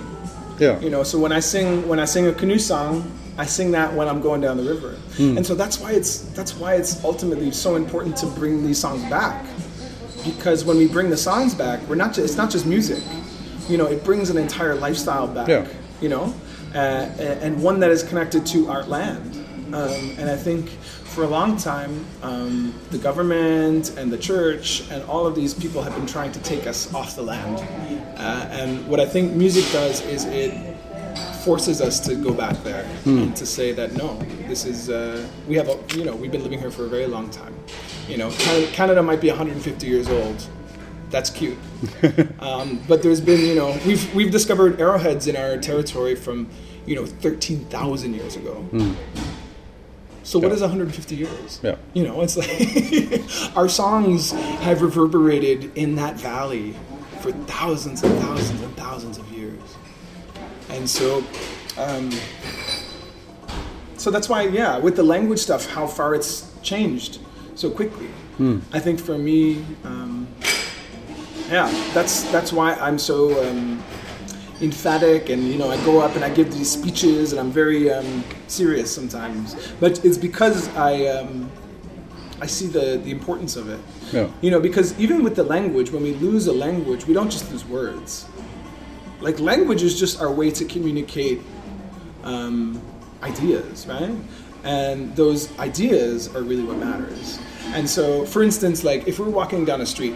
[0.58, 0.78] yeah.
[0.80, 3.94] you know so when i sing when i sing a canoe song i sing that
[3.94, 7.50] when i'm going down the river and so that's why it's that's why it's ultimately
[7.52, 9.46] so important to bring these songs back
[10.24, 13.02] because when we bring the songs back we're not just it's not just music
[13.68, 15.66] you know it brings an entire lifestyle back Yeah.
[16.00, 16.34] you know
[16.74, 19.36] uh, and one that is connected to our land
[19.74, 20.68] um, and i think
[21.14, 25.82] for a long time um, the government and the church and all of these people
[25.82, 27.58] have been trying to take us off the land
[28.18, 30.52] uh, and what i think music does is it
[31.44, 35.54] forces us to go back there and to say that no, this is uh, we
[35.56, 37.54] have a you know we've been living here for a very long time.
[38.08, 40.46] You know, Canada, Canada might be 150 years old.
[41.10, 41.56] That's cute,
[42.40, 46.48] um, but there's been you know we've we've discovered arrowheads in our territory from
[46.86, 48.64] you know, 13,000 years ago.
[50.22, 50.54] So what Yeah.
[50.54, 51.60] is 150 years?
[51.62, 51.76] Yeah.
[51.92, 56.74] You know, it's like our songs have reverberated in that valley
[57.20, 59.60] for thousands and thousands and thousands of years.
[60.70, 61.22] And so,
[61.76, 62.10] um,
[63.98, 67.18] so that's why, yeah, with the language stuff, how far it's changed
[67.54, 68.08] so quickly.
[68.72, 70.28] I think for me, um,
[71.50, 73.82] yeah, that's that's why I'm so um,
[74.60, 77.90] emphatic, and you know, I go up and I give these speeches, and I'm very
[77.90, 79.56] um, serious sometimes.
[79.80, 81.50] But it's because I um,
[82.40, 83.80] I see the the importance of it.
[84.12, 84.30] Yeah.
[84.40, 87.50] You know, because even with the language, when we lose a language, we don't just
[87.50, 88.26] lose words.
[89.20, 91.40] Like language is just our way to communicate
[92.24, 92.80] um,
[93.22, 94.14] ideas, right?
[94.64, 97.38] And those ideas are really what matters.
[97.68, 100.14] And so, for instance, like if we're walking down a street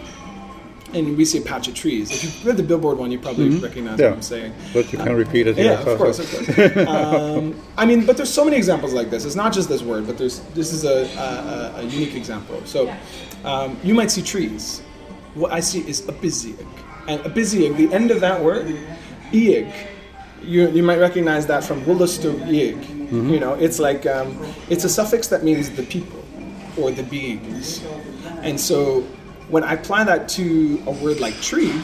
[0.95, 3.49] and we see a patch of trees, if you've read the billboard one, you probably
[3.49, 4.07] recognize Yeah.
[4.09, 4.53] what I'm saying.
[4.73, 5.57] But you can repeat it.
[5.57, 6.87] Yeah, of course, of course.
[6.87, 9.25] um, I mean, but there's so many examples like this.
[9.25, 12.61] It's not just this word, but there's this is a, a, a unique example.
[12.65, 12.93] So
[13.43, 14.81] um, you might see trees.
[15.35, 16.65] What I see is a biziag.
[17.07, 18.67] And a biziag, the end of that word,
[19.31, 19.73] iag,
[20.41, 22.89] you, you might recognize that from Wulastug iag.
[23.11, 24.37] You know, it's like, um,
[24.69, 26.23] it's a suffix that means the people
[26.77, 27.83] or the beings.
[28.41, 29.05] And so
[29.53, 31.79] when I apply that to a word like tree,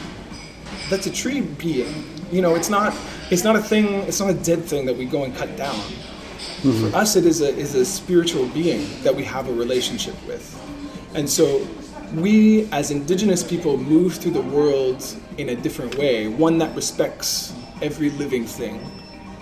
[0.90, 2.04] that's a tree being.
[2.32, 2.92] You know, it's not
[3.30, 3.86] it's not a thing.
[4.08, 5.78] It's not a dead thing that we go and cut down.
[6.62, 6.94] For mm-hmm.
[6.96, 10.44] us, it is a is a spiritual being that we have a relationship with,
[11.14, 11.64] and so
[12.16, 15.06] we as indigenous people move through the world
[15.38, 18.84] in a different way, one that respects every living thing,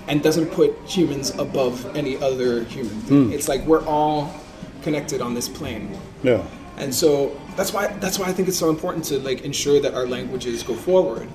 [0.07, 3.31] and doesn't put humans above any other human thing.
[3.31, 3.33] Mm.
[3.33, 4.35] It's like we're all
[4.83, 5.99] connected on this plane.
[6.23, 6.47] Yeah.
[6.77, 9.92] And so that's why that's why I think it's so important to like ensure that
[9.92, 11.29] our languages go forward.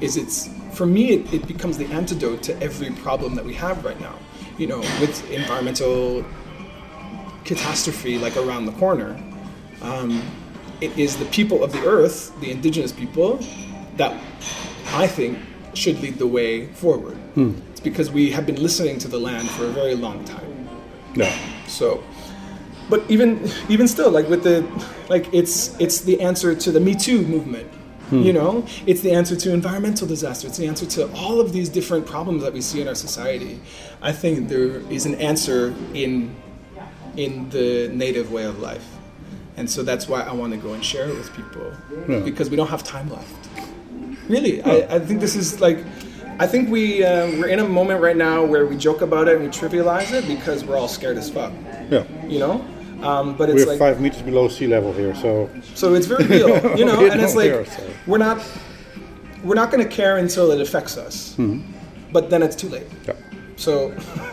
[0.00, 3.84] Is it's for me it, it becomes the antidote to every problem that we have
[3.84, 4.18] right now.
[4.58, 6.24] You know, with environmental
[7.44, 9.16] catastrophe like around the corner.
[9.80, 10.20] Um,
[10.80, 13.38] it is the people of the earth, the indigenous people,
[13.96, 14.12] that
[14.88, 15.38] I think
[15.74, 17.16] should lead the way forward.
[17.70, 20.68] It's because we have been listening to the land for a very long time.
[21.14, 21.36] Yeah.
[21.66, 22.02] So,
[22.88, 24.66] but even even still, like with the
[25.08, 27.68] like, it's it's the answer to the Me Too movement.
[28.10, 30.46] You know, it's the answer to environmental disaster.
[30.48, 33.60] It's the answer to all of these different problems that we see in our society.
[34.00, 36.34] I think there is an answer in
[37.18, 38.86] in the native way of life,
[39.58, 41.70] and so that's why I want to go and share it with people
[42.08, 42.20] Yeah.
[42.20, 43.36] because we don't have time left.
[44.26, 45.78] Really, I, I think this is like.
[46.40, 49.34] I think we uh, we're in a moment right now where we joke about it
[49.36, 51.52] and we trivialize it because we're all scared as fuck
[51.90, 52.04] Yeah.
[52.26, 52.64] you know.
[53.02, 56.26] Um, but it's We're like five meters below sea level here, so so it's very
[56.26, 57.08] real, you know.
[57.08, 57.90] And it's like care, so.
[58.06, 58.44] we're not
[59.44, 61.36] we're not going to care until it affects us,
[62.12, 62.86] but then it's too late.
[63.06, 63.14] yeah.
[63.58, 63.92] So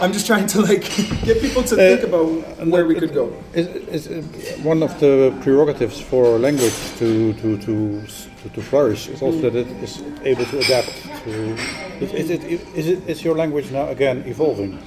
[0.00, 0.82] I'm just trying to like
[1.24, 2.26] get people to think about
[2.66, 3.32] where we could go.
[3.54, 4.22] Is, is uh,
[4.62, 8.02] one of the prerogatives for language to to to
[8.42, 10.92] to, to flourish is also that it is able to adapt
[11.24, 11.56] to.
[12.00, 14.78] Is, is it is it is your language now again evolving?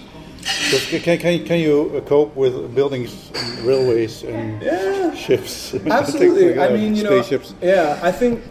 [0.70, 5.14] Can, can, can you uh, cope with buildings, and railways, and Yeah.
[5.14, 5.74] ships?
[5.86, 6.56] Absolutely.
[6.56, 7.54] like I mean, you know, spaceships.
[7.62, 8.42] yeah, I think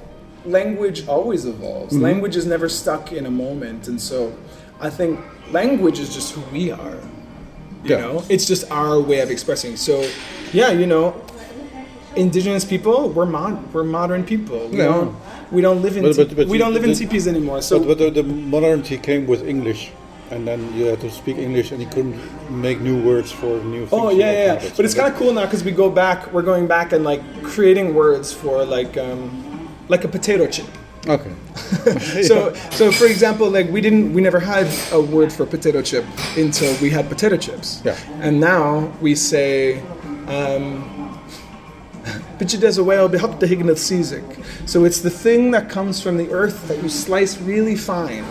[0.46, 1.92] language always evolves.
[1.92, 2.02] Mm-hmm.
[2.04, 4.32] Language is never stuck in a moment, and so
[4.80, 5.18] I think
[5.50, 6.98] language is just who we are.
[7.84, 8.00] You Yeah.
[8.00, 9.76] know, it's just our way of expressing.
[9.76, 10.08] So,
[10.52, 11.14] yeah, you know,
[12.16, 14.68] indigenous people, we're mod- we're modern people.
[14.68, 14.86] We Yeah.
[14.86, 15.14] don't
[15.50, 17.60] we don't live in But- but- but we don't live in teepees anymore.
[17.62, 19.90] So But, but the, the modernity came with English,
[20.30, 22.18] and then you had to speak English, and you couldn't
[22.50, 23.92] make new words for new things.
[23.92, 24.70] Oh yeah, yeah.
[24.76, 26.32] But it's kind of cool now because we go back.
[26.32, 30.66] We're going back and like creating words for like um, like a potato chip.
[31.06, 31.34] Okay.
[32.24, 36.04] So so for example, like we didn't we never had a word for potato chip
[36.36, 37.82] until we had potato chips.
[37.84, 37.98] Yeah.
[38.20, 39.80] And now we say.
[40.26, 40.94] Um,
[42.38, 44.44] Bichides away behop the hignath sizik.
[44.68, 48.24] So it's the thing that comes from the earth that you slice really fine.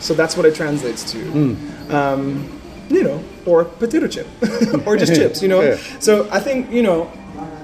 [0.00, 1.56] So that's what it translates to.
[1.90, 2.52] Um,
[2.88, 4.26] you know, or potato chip,
[4.86, 5.42] or just chips.
[5.42, 5.60] You know.
[5.60, 5.76] Yeah.
[5.98, 7.10] So I think you know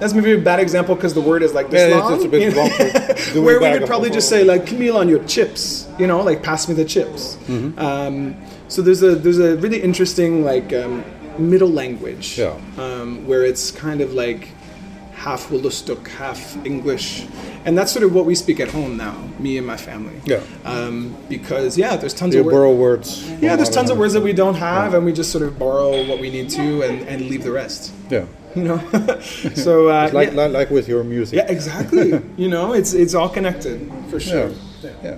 [0.01, 2.15] that's maybe a bad example because the word is like this Yeah, long.
[2.15, 3.37] it's, it's a bit you know?
[3.37, 3.45] long.
[3.45, 6.69] Where we could probably just say like Camille on your chips, you know, like pass
[6.69, 7.37] me the chips.
[7.47, 7.79] Mm-hmm.
[7.79, 8.37] Um,
[8.69, 11.05] so there's a there's a really interesting like um,
[11.39, 12.57] middle language, Yeah.
[12.79, 14.49] um, where it's kind of like
[15.23, 17.27] half Wolastoq, half English,
[17.65, 20.21] and that's sort of what we speak at home now, me and my family.
[20.25, 20.43] Yeah.
[20.65, 22.55] Um, because yeah, there's tons You of words.
[22.57, 23.31] borrow words.
[23.41, 26.05] Yeah, there's tons of words that we don't have, and we just sort of borrow
[26.09, 27.93] what we need to and, and leave the rest.
[28.11, 28.27] Yeah.
[28.55, 28.79] You know,
[29.55, 30.47] so uh, like, yeah.
[30.59, 31.37] like, with your music.
[31.39, 32.21] Yeah, exactly.
[32.37, 34.51] you know, it's it's all connected for sure.
[35.03, 35.17] yeah.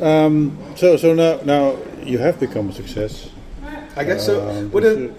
[0.00, 3.28] Um, so so now now you have become a success.
[3.94, 4.40] I guess so.
[4.48, 5.12] Um, What, a, is-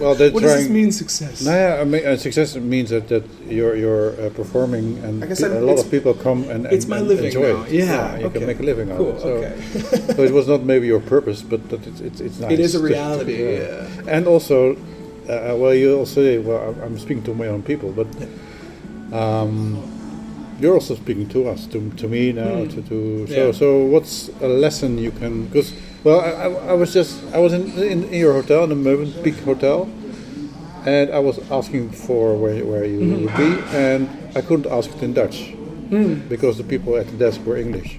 [0.00, 1.44] well, they're what does this mean, success?
[1.44, 5.32] No, yeah, I mean, uh, success means that, that you're you're uh, performing and Like
[5.32, 7.62] I pe- a lot of people come and, and it's my and living enjoy now.
[7.64, 7.72] it.
[7.72, 8.38] Yeah, you okay.
[8.38, 9.20] can make a living out of it.
[9.20, 10.14] So, okay.
[10.14, 12.52] so it was not maybe your purpose, but that it's it's, it's nice.
[12.52, 14.14] It is a to- to- reality, yeah.
[14.14, 14.76] And also,
[15.28, 18.06] uh, well, you also say, well, I'm- I'm speaking to my own people, but
[19.12, 19.82] um,
[20.60, 23.34] you're also speaking to us, to, to me now, to, to so.
[23.46, 23.52] Yeah.
[23.52, 23.84] so.
[23.84, 25.46] What's a lesson you can?
[25.46, 25.72] Because
[26.04, 29.42] well, I, I, was just I was in, in in your hotel, in the Mövenpick
[29.44, 29.88] Hotel,
[30.86, 33.24] and I was asking for where where you Mm-hmm.
[33.24, 35.54] would be, and I couldn't ask it in Dutch
[35.90, 36.14] Hmm.
[36.28, 37.98] because the people at the desk were English.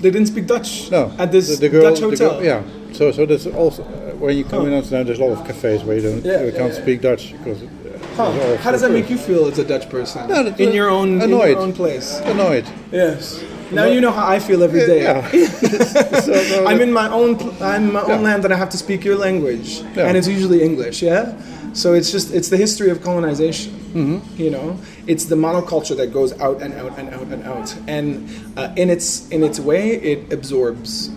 [0.00, 2.30] They didn't speak Dutch No, at this the, the girl, Dutch the hotel.
[2.30, 2.62] girl- yeah.
[2.92, 5.82] So so there's also uh, when you come in Amsterdam, there's a lot of cafes
[5.84, 6.82] where you don't Yeah, you can't yeah.
[6.82, 7.62] speak Dutch because.
[7.62, 7.68] uh,
[8.16, 8.56] Huh.
[8.58, 10.28] How does that make you feel as a Dutch person?
[10.28, 12.20] No, in your own in your own place.
[12.24, 12.66] Annoyed.
[12.92, 13.42] Yes.
[13.72, 15.02] Now you know how I feel every day.
[15.02, 15.30] Yeah.
[16.20, 18.28] so, I'm in my own I'm in my own Yeah.
[18.28, 20.06] land and I have to speak your language, Yeah.
[20.06, 21.02] and it's usually English.
[21.02, 21.34] Yeah.
[21.72, 23.72] So it's just it's the history of colonization.
[23.94, 24.40] Mm-hmm.
[24.42, 28.28] You know, it's the monoculture that goes out and out and out and out, and
[28.56, 31.10] uh, in its in its way, it absorbs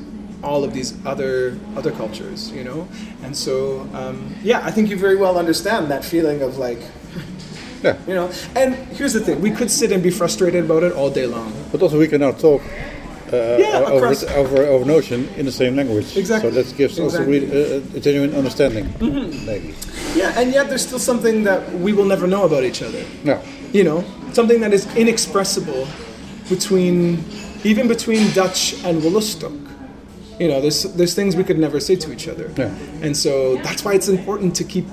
[0.43, 2.51] all of these other other cultures.
[2.51, 2.87] You know,
[3.23, 6.79] and so um, yeah, I think you very well understand that feeling of like.
[7.83, 7.97] Yeah.
[8.07, 11.09] You know, and here's the thing: we could sit and be frustrated about it all
[11.09, 11.51] day long.
[11.71, 12.61] But also we can now talk
[13.33, 16.15] uh, Yeah, over, across- over over Notion in the same language.
[16.17, 16.51] Exactly.
[16.51, 17.39] So that gives also Exactly.
[17.41, 17.51] Mm-hmm.
[17.51, 18.85] really, uh, a genuine understanding,
[19.45, 19.73] maybe.
[20.15, 23.03] Yeah, and yet there's still something that we will never know about each other.
[23.23, 23.39] No.
[23.73, 25.87] You know, something that is inexpressible
[26.49, 27.23] between,
[27.63, 29.51] even between Dutch and Wolastoq.
[30.39, 32.51] You know, there's there's things we could never say to each other.
[32.57, 32.69] Yeah.
[33.01, 34.85] And so that's why it's important to keep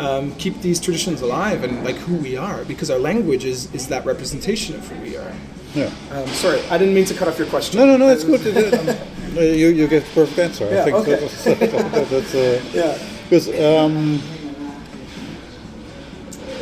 [0.00, 3.88] um, keep these traditions alive and like who we are, because our language is is
[3.88, 5.32] that representation of who we are.
[5.74, 5.90] Yeah.
[6.10, 7.78] Um, sorry, I didn't mean to cut off your question.
[7.78, 8.08] No, no, no.
[8.08, 8.42] It's good.
[8.46, 10.64] Uh, you you get the perfect answer.
[10.70, 11.10] Yeah, I think okay.
[11.10, 11.44] that was,
[12.10, 12.98] that's uh, Yeah.
[13.28, 14.20] because um,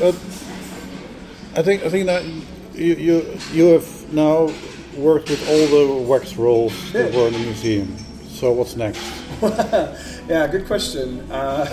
[0.02, 0.12] uh,
[1.58, 2.24] I think I think that
[2.74, 4.50] you you you have now
[4.96, 7.18] worked with all the wax rolls that Yeah.
[7.18, 7.96] were in the museum.
[8.28, 9.02] So what's next?
[10.28, 11.20] Yeah, good question.
[11.30, 11.64] Uh,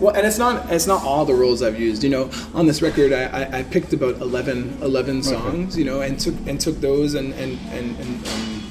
[0.00, 2.02] well, and it's not it's not all the rolls I've used.
[2.04, 5.76] You know, on this record, I, I, I picked about 11, 11 songs.
[5.76, 8.62] You know, and took and took those and and and, and um,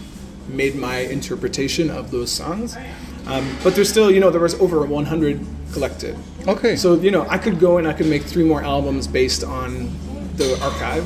[0.49, 2.77] made my interpretation of those songs.
[3.27, 6.15] Um, but there's still, you know, there was over 100 collected.
[6.47, 6.75] Okay.
[6.75, 9.91] So you know, I could go and I could make three more albums based on
[10.35, 11.05] the archive.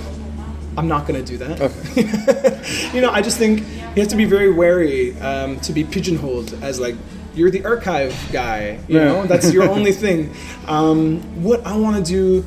[0.78, 1.62] I'm not going to do that.
[1.62, 2.92] Okay.
[2.94, 6.54] you know, I just think you have to be very wary um, to be pigeonholed
[6.62, 6.96] as like
[7.36, 8.80] you're the archive guy.
[8.88, 9.06] You Yeah.
[9.06, 10.34] know, that's your only thing.
[10.68, 12.46] Um, what I want to do,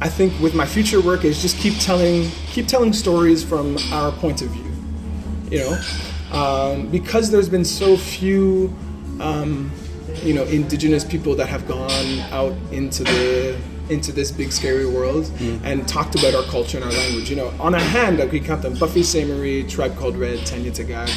[0.00, 4.12] I think, with my future work is just keep telling keep telling stories from our
[4.12, 4.64] point of view.
[5.50, 8.74] You know, um, because there's been so few.
[9.20, 9.70] Um,
[10.24, 13.56] you know, indigenous people that have gone out into the
[13.90, 15.30] into this big scary world
[15.64, 17.30] and talked about our culture and our language.
[17.30, 20.70] You know, on a hand, like we count them: Buffy Sainte-Marie, Tribe Called Red, Tanya
[20.72, 21.08] Tagaq.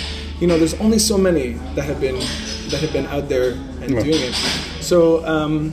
[0.44, 2.20] You know, there's only so many that have been
[2.68, 3.52] that have been out there
[3.82, 4.04] and Yeah.
[4.04, 4.36] doing it.
[4.82, 5.26] So.
[5.26, 5.72] Um,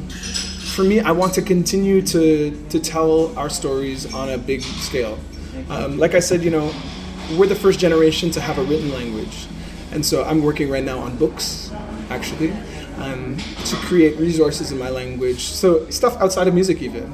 [0.76, 5.18] for me, I want to continue to, to tell our stories on a big scale.
[5.68, 6.72] Um, like I said, you know,
[7.37, 9.46] we're the first generation to have a written language.
[9.90, 11.72] And so I'm working right now on books,
[12.09, 12.52] actually,
[12.98, 15.42] um, to create resources in my language.
[15.42, 17.12] So stuff outside of music, even.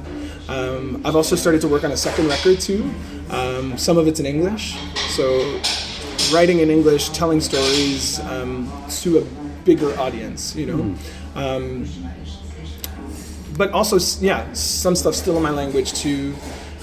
[0.48, 2.82] Um, I've also started to work on a second record too.
[3.30, 4.76] Um, some of it's in English.
[5.16, 5.24] So
[6.32, 9.22] writing in English, telling stories um, to a
[9.64, 10.94] bigger audience, you know.
[11.34, 11.86] Um,
[13.56, 16.34] but also yeah some stuff still in my language too.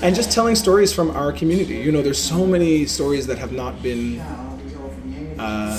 [0.01, 1.75] And just telling stories from our community.
[1.75, 4.19] You know there's so many stories that have not been
[5.39, 5.77] uh,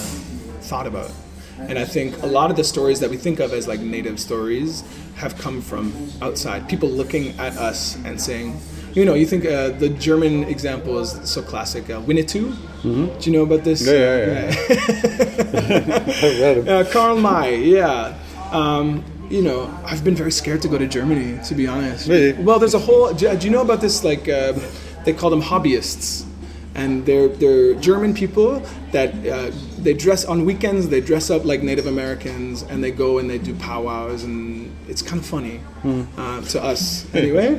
[0.62, 1.10] thought about.
[1.58, 4.18] And i think a lot of the stories that we think of as like native
[4.18, 4.82] stories
[5.14, 6.68] have come from outside.
[6.68, 8.58] People looking at us and saying
[8.94, 12.44] you know you think uh, the german example is so classic uh, winnetou
[13.20, 16.04] do you know about this Yeah, yeah, yeah.
[16.28, 18.14] I read uh, Karl May, yeah.
[18.52, 19.58] Um, you know,
[19.90, 22.08] I've been very scared to go to Germany, to be honest.
[22.08, 22.32] Really?
[22.46, 23.12] Well, there's a whole.
[23.14, 24.04] Do do you know about this?
[24.04, 24.60] Like, um
[25.06, 26.24] they call them hobbyists,
[26.74, 28.60] and they're they're German people
[28.92, 29.50] that uh,
[29.84, 30.88] they dress on weekends.
[30.88, 35.02] They dress up like Native Americans, and they go and they do powwows, and it's
[35.02, 35.56] kind of funny
[36.18, 37.50] uh, to us, anyway.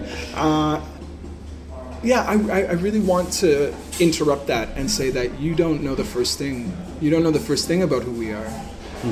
[2.06, 5.96] Yeah, I, I I really want to interrupt that and say that you don't know
[5.96, 6.72] the first thing.
[7.02, 8.50] You don't know the first thing about who we are.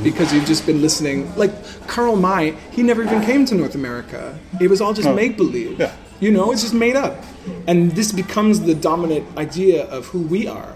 [0.03, 1.17] Because you've just been listening.
[1.35, 1.51] Like
[1.87, 4.37] Karl May, he never even came to North America.
[4.59, 5.13] It was all just No.
[5.15, 5.79] make believe.
[5.79, 5.91] Yeah.
[6.19, 7.15] You know, it's just made up.
[7.67, 10.73] And this becomes the dominant idea of who we are.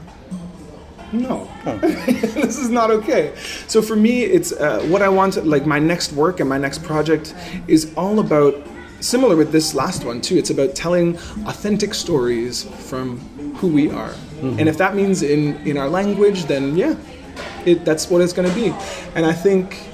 [1.13, 1.47] no,
[1.81, 3.31] this is not okay.
[3.67, 5.33] So for me, it's uh, what I want.
[5.33, 7.33] To, like my next work and my next project
[7.67, 8.53] is all about
[8.99, 10.37] similar with this last one too.
[10.37, 13.19] It's about telling authentic stories from
[13.55, 14.59] who we are, mm-hmm.
[14.59, 16.95] and if that means in in our language, then yeah,
[17.65, 18.73] it, that's what it's going to be.
[19.15, 19.89] And I think,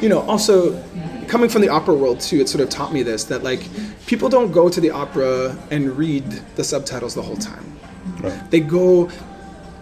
[0.00, 0.82] you know, also
[1.28, 3.68] coming from the opera world too, it sort of taught me this that like
[4.06, 6.24] people don't go to the opera and read
[6.56, 7.78] the subtitles the whole time.
[8.20, 8.50] Right.
[8.50, 9.10] They go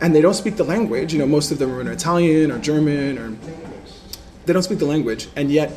[0.00, 1.12] and they don't speak the language.
[1.12, 3.36] You know, most of them are in Italian or German or
[4.44, 5.72] they don't speak the language, and yet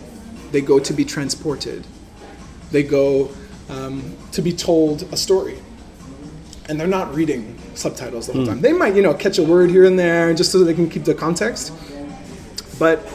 [0.55, 1.85] they go to be transported.
[2.71, 3.29] They go
[3.67, 5.59] um, to be told a story,
[6.69, 8.61] and they're not reading subtitles all the whole time.
[8.61, 11.03] They might, you know, catch a word here and there just so they can keep
[11.03, 11.73] the context.
[12.79, 13.05] But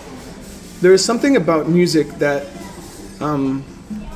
[0.83, 2.47] there is something about music that
[3.21, 3.65] um,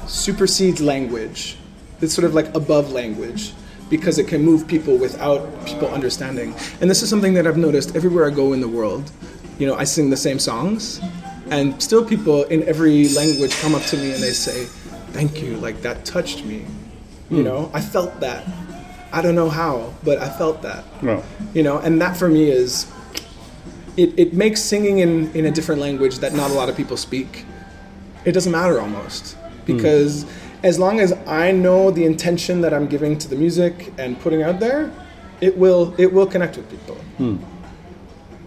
[0.07, 1.57] supersedes language.
[2.03, 3.55] It's sort of like above language
[3.89, 6.55] because it can move people without people understanding.
[6.83, 9.11] And this is something that I've noticed everywhere I go in the world.
[9.59, 11.01] You know, I sing the same songs,
[11.51, 14.65] and still people in every language come up to me and they say,
[15.13, 16.65] "Thank you, like that touched me."
[17.31, 17.45] You hmm.
[17.45, 18.47] know, I felt that.
[19.13, 20.85] I don't know how, but I felt that.
[21.03, 21.23] No.
[21.55, 22.91] You know, and that for me is
[23.97, 26.97] it, it makes singing in, in a different language that not a lot of people
[26.97, 27.45] speak.
[28.25, 29.35] It doesn't matter almost.
[29.35, 29.77] Hmm.
[29.77, 30.27] Because
[30.63, 34.43] as long as I know the intention that I'm giving to the music and putting
[34.43, 34.91] out there,
[35.41, 36.97] it will it will connect with people.
[37.19, 37.37] Hmm.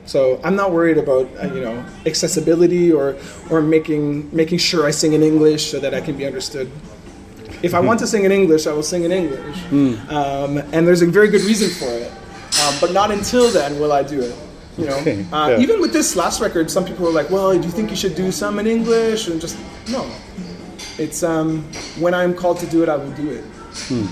[0.08, 3.16] So I'm not worried about uh, you know accessibility or
[3.52, 6.72] or making making sure I sing in English so that I can be understood.
[7.62, 9.58] If I want to sing in English, I will sing in English,
[10.10, 12.12] um, and there's a very good reason for it.
[12.64, 14.36] Um, but not until then will I do it.
[14.78, 15.60] You know, Okay, uh, yeah.
[15.64, 18.16] even with this last record, some people were like, "Well, do you think you should
[18.16, 19.58] do some in English?" And just
[19.90, 20.06] no.
[21.00, 21.64] It's um,
[22.00, 23.44] when I'm called to do it, I will do it.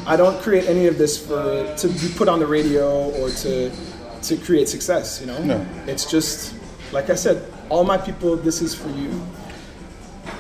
[0.05, 1.41] I don't create any of this for
[1.81, 3.71] to be put on the radio or to
[4.29, 5.19] to create success.
[5.21, 5.65] You know, No.
[5.87, 6.53] it's just
[6.91, 8.35] like I said, all my people.
[8.35, 9.21] This is for you.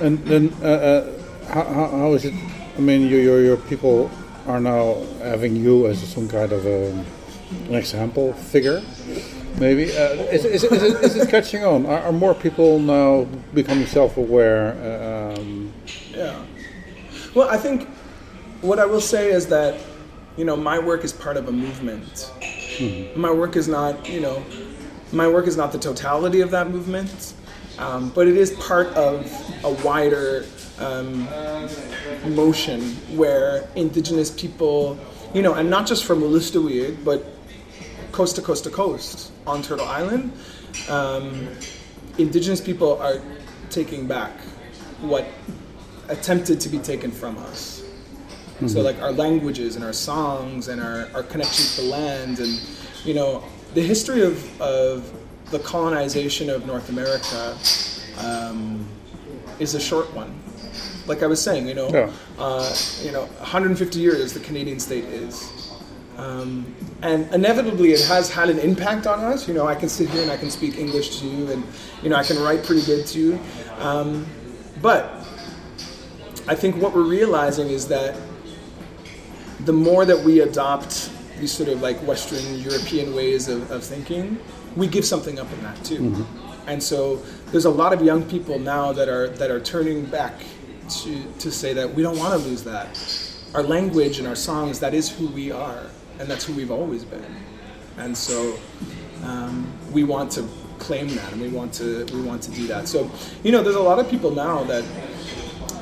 [0.01, 2.33] And then, uh, uh, how, how, is it?
[2.77, 4.09] I mean, your, your your people
[4.47, 6.91] are now having you as some kind of a,
[7.69, 8.81] an example figure.
[9.57, 11.85] Maybe uh, is, is, is, it, is it catching on?
[11.85, 14.75] Are, are more people now becoming self-aware?
[14.75, 15.71] Uh, um,
[16.11, 16.35] Yeah.
[17.33, 17.87] Well, I think
[18.61, 19.79] what I will say is that,
[20.37, 22.31] you know, my work is part of a movement.
[23.15, 24.43] My work is not, you know,
[25.11, 27.33] my work is not the totality of that movement,
[27.77, 29.25] um, but it is part of
[29.63, 30.45] a wider
[30.79, 31.27] um,
[32.35, 32.81] motion
[33.15, 34.97] where indigenous people,
[35.33, 37.25] you know, and not just from Wolastoqiyik, but
[38.11, 40.31] coast to coast to coast on Turtle Island,
[40.89, 41.47] um,
[42.17, 43.21] indigenous people are
[43.69, 44.31] taking back
[45.01, 45.25] what
[46.09, 47.74] attempted to be taken from us.
[48.67, 52.61] So like our languages and our songs and our, our connection to the land and
[53.03, 53.43] you know
[53.73, 55.11] the history of, of
[55.51, 57.57] the colonization of North America
[58.25, 58.85] um,
[59.59, 60.33] is a short one.
[61.05, 62.09] Like I was saying, you know, Yeah.
[62.39, 65.51] uh, you know, 150 years the Canadian state is.
[66.17, 69.47] Um, and inevitably, it has had an impact on us.
[69.49, 71.63] You know, I can sit here and I can speak English to you, and
[72.01, 73.39] you know, I can write pretty good to you.
[73.79, 74.25] Um,
[74.81, 75.13] but
[76.47, 78.15] I think what we're realizing is that
[79.61, 84.37] the more that we adopt these sort of like Western European ways of, of thinking,
[84.75, 86.25] we give something up in that too.
[86.67, 87.17] And so
[87.51, 90.33] there's a lot of young people now that are that are turning back
[90.89, 92.87] to to say that we don't want to lose that.
[93.53, 95.83] Our language and our songs, that is who we are,
[96.19, 97.35] and that's who we've always been.
[97.97, 98.57] And so
[99.23, 100.47] um, we want to
[100.79, 102.87] claim that, and we want to we want to do that.
[102.87, 103.09] So
[103.43, 104.83] you know, there's a lot of people now that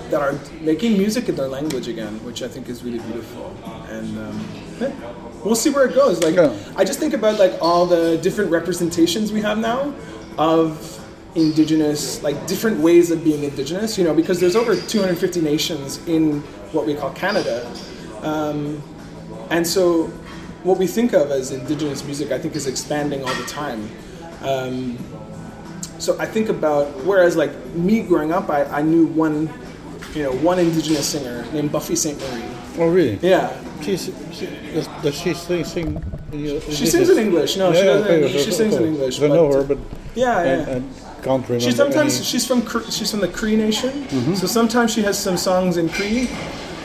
[0.10, 3.56] that are making music in their language again, which I think is really beautiful.
[3.90, 4.48] And um,
[4.80, 4.92] yeah,
[5.44, 6.22] we'll see where it goes.
[6.24, 6.56] Like Yeah.
[6.76, 9.94] I just think about like all the different representations we have now
[10.38, 11.00] of
[11.36, 13.98] indigenous, like different ways of being indigenous.
[13.98, 16.42] You know, because there's over 250 nations in
[16.72, 17.70] what we call Canada,
[18.22, 18.82] um,
[19.50, 20.08] and so
[20.64, 23.90] what we think of as indigenous music, I think, is expanding all the time.
[24.42, 24.98] Um,
[26.00, 29.48] so I think about whereas like me growing up, I, I knew one,
[30.16, 32.44] you know, one indigenous singer named Buffy Sainte-Marie.
[32.80, 33.20] oh, really?
[33.22, 33.52] Yeah,
[33.82, 35.66] She's, she, does, does she sing?
[35.66, 37.58] sing in she sings in English.
[37.58, 38.08] No, she doesn't.
[38.08, 38.84] okay, she sings in.
[38.86, 39.22] English.
[39.22, 39.78] I know her, but
[40.16, 40.62] Yeah, yeah.
[40.62, 41.60] I can't remember.
[41.60, 44.36] She sometimes any- she's from she's from the Cree Nation, Mm-hmm.
[44.36, 46.30] so sometimes she has some songs in Cree,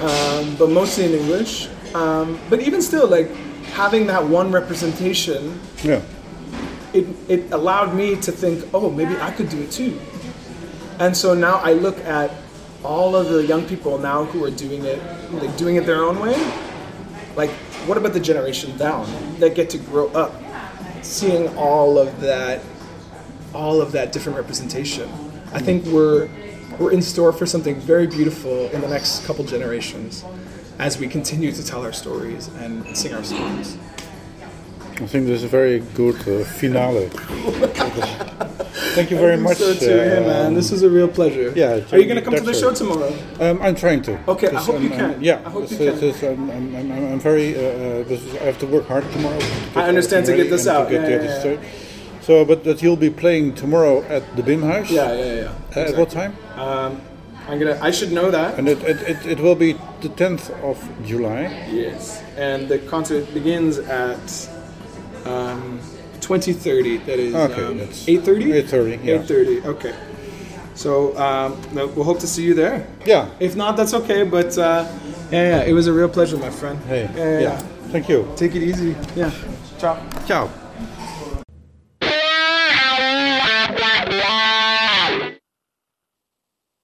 [0.00, 1.68] um, but mostly in English.
[1.94, 3.30] Um, but even still, like
[3.72, 6.00] having that one representation, yeah.
[6.92, 9.98] it it allowed me to think, oh, maybe I could do it too.
[10.98, 12.30] And so now I look at
[12.84, 15.02] all of the young people now who are doing it,
[15.32, 16.34] like doing it their own way.
[17.36, 17.50] Like
[17.86, 19.06] what about the generation down
[19.38, 20.34] that get to grow up
[21.02, 22.60] seeing all of that,
[23.54, 25.08] all of that different representation?
[25.52, 26.28] I think we're
[26.78, 30.24] we're in store for something very beautiful in the next couple generations
[30.78, 33.76] as we continue to tell our stories and sing our stories.
[35.00, 37.08] I think this is a very good uh, finale.
[38.96, 39.58] Thank you very much.
[39.58, 40.54] So too, yeah, uh, man.
[40.54, 41.52] This was a real pleasure.
[41.54, 43.12] yeah, Are you going to come to the show tomorrow?
[43.38, 44.18] Um, I'm trying to.
[44.28, 45.14] Okay, I hope you um, can.
[45.14, 46.00] um, yeah, I hope this, you is- can.
[46.00, 47.54] this, I'm, I'm, I'm, I'm very.
[47.54, 49.38] Uh, uh, this is, I have to work hard tomorrow.
[49.38, 50.90] To I understand, to get this out.
[50.90, 51.60] get Yeah, yeah, other.
[52.22, 54.90] So, but that you'll be playing tomorrow at the Bimhuis.
[54.90, 55.52] Yeah, yeah, yeah.
[55.76, 56.36] Uh, At what time?
[56.56, 57.00] Um,
[57.46, 57.78] I'm gonna.
[57.80, 58.58] I should know that.
[58.58, 60.76] And it, it, it, it will be the 10th of
[61.06, 61.42] July.
[61.70, 64.50] Yes, and the concert begins at
[65.26, 65.80] um,
[66.20, 66.98] 2030.
[66.98, 68.62] That is Okay, um, that's 8:30.
[68.62, 69.18] 8:30, yeah.
[69.18, 69.64] 8:30.
[69.66, 69.94] Okay.
[70.74, 72.86] So um, we'll hope to see you there.
[73.04, 73.28] Yeah.
[73.40, 74.22] If not, that's okay.
[74.22, 74.86] But uh,
[75.30, 76.78] yeah, yeah, it was a real pleasure, my friend.
[76.84, 77.10] Hey.
[77.16, 77.58] Yeah, yeah, yeah.
[77.90, 78.28] Thank you.
[78.36, 78.94] Take it easy.
[79.16, 79.32] Yeah.
[79.78, 79.98] Ciao.
[80.26, 80.50] Ciao.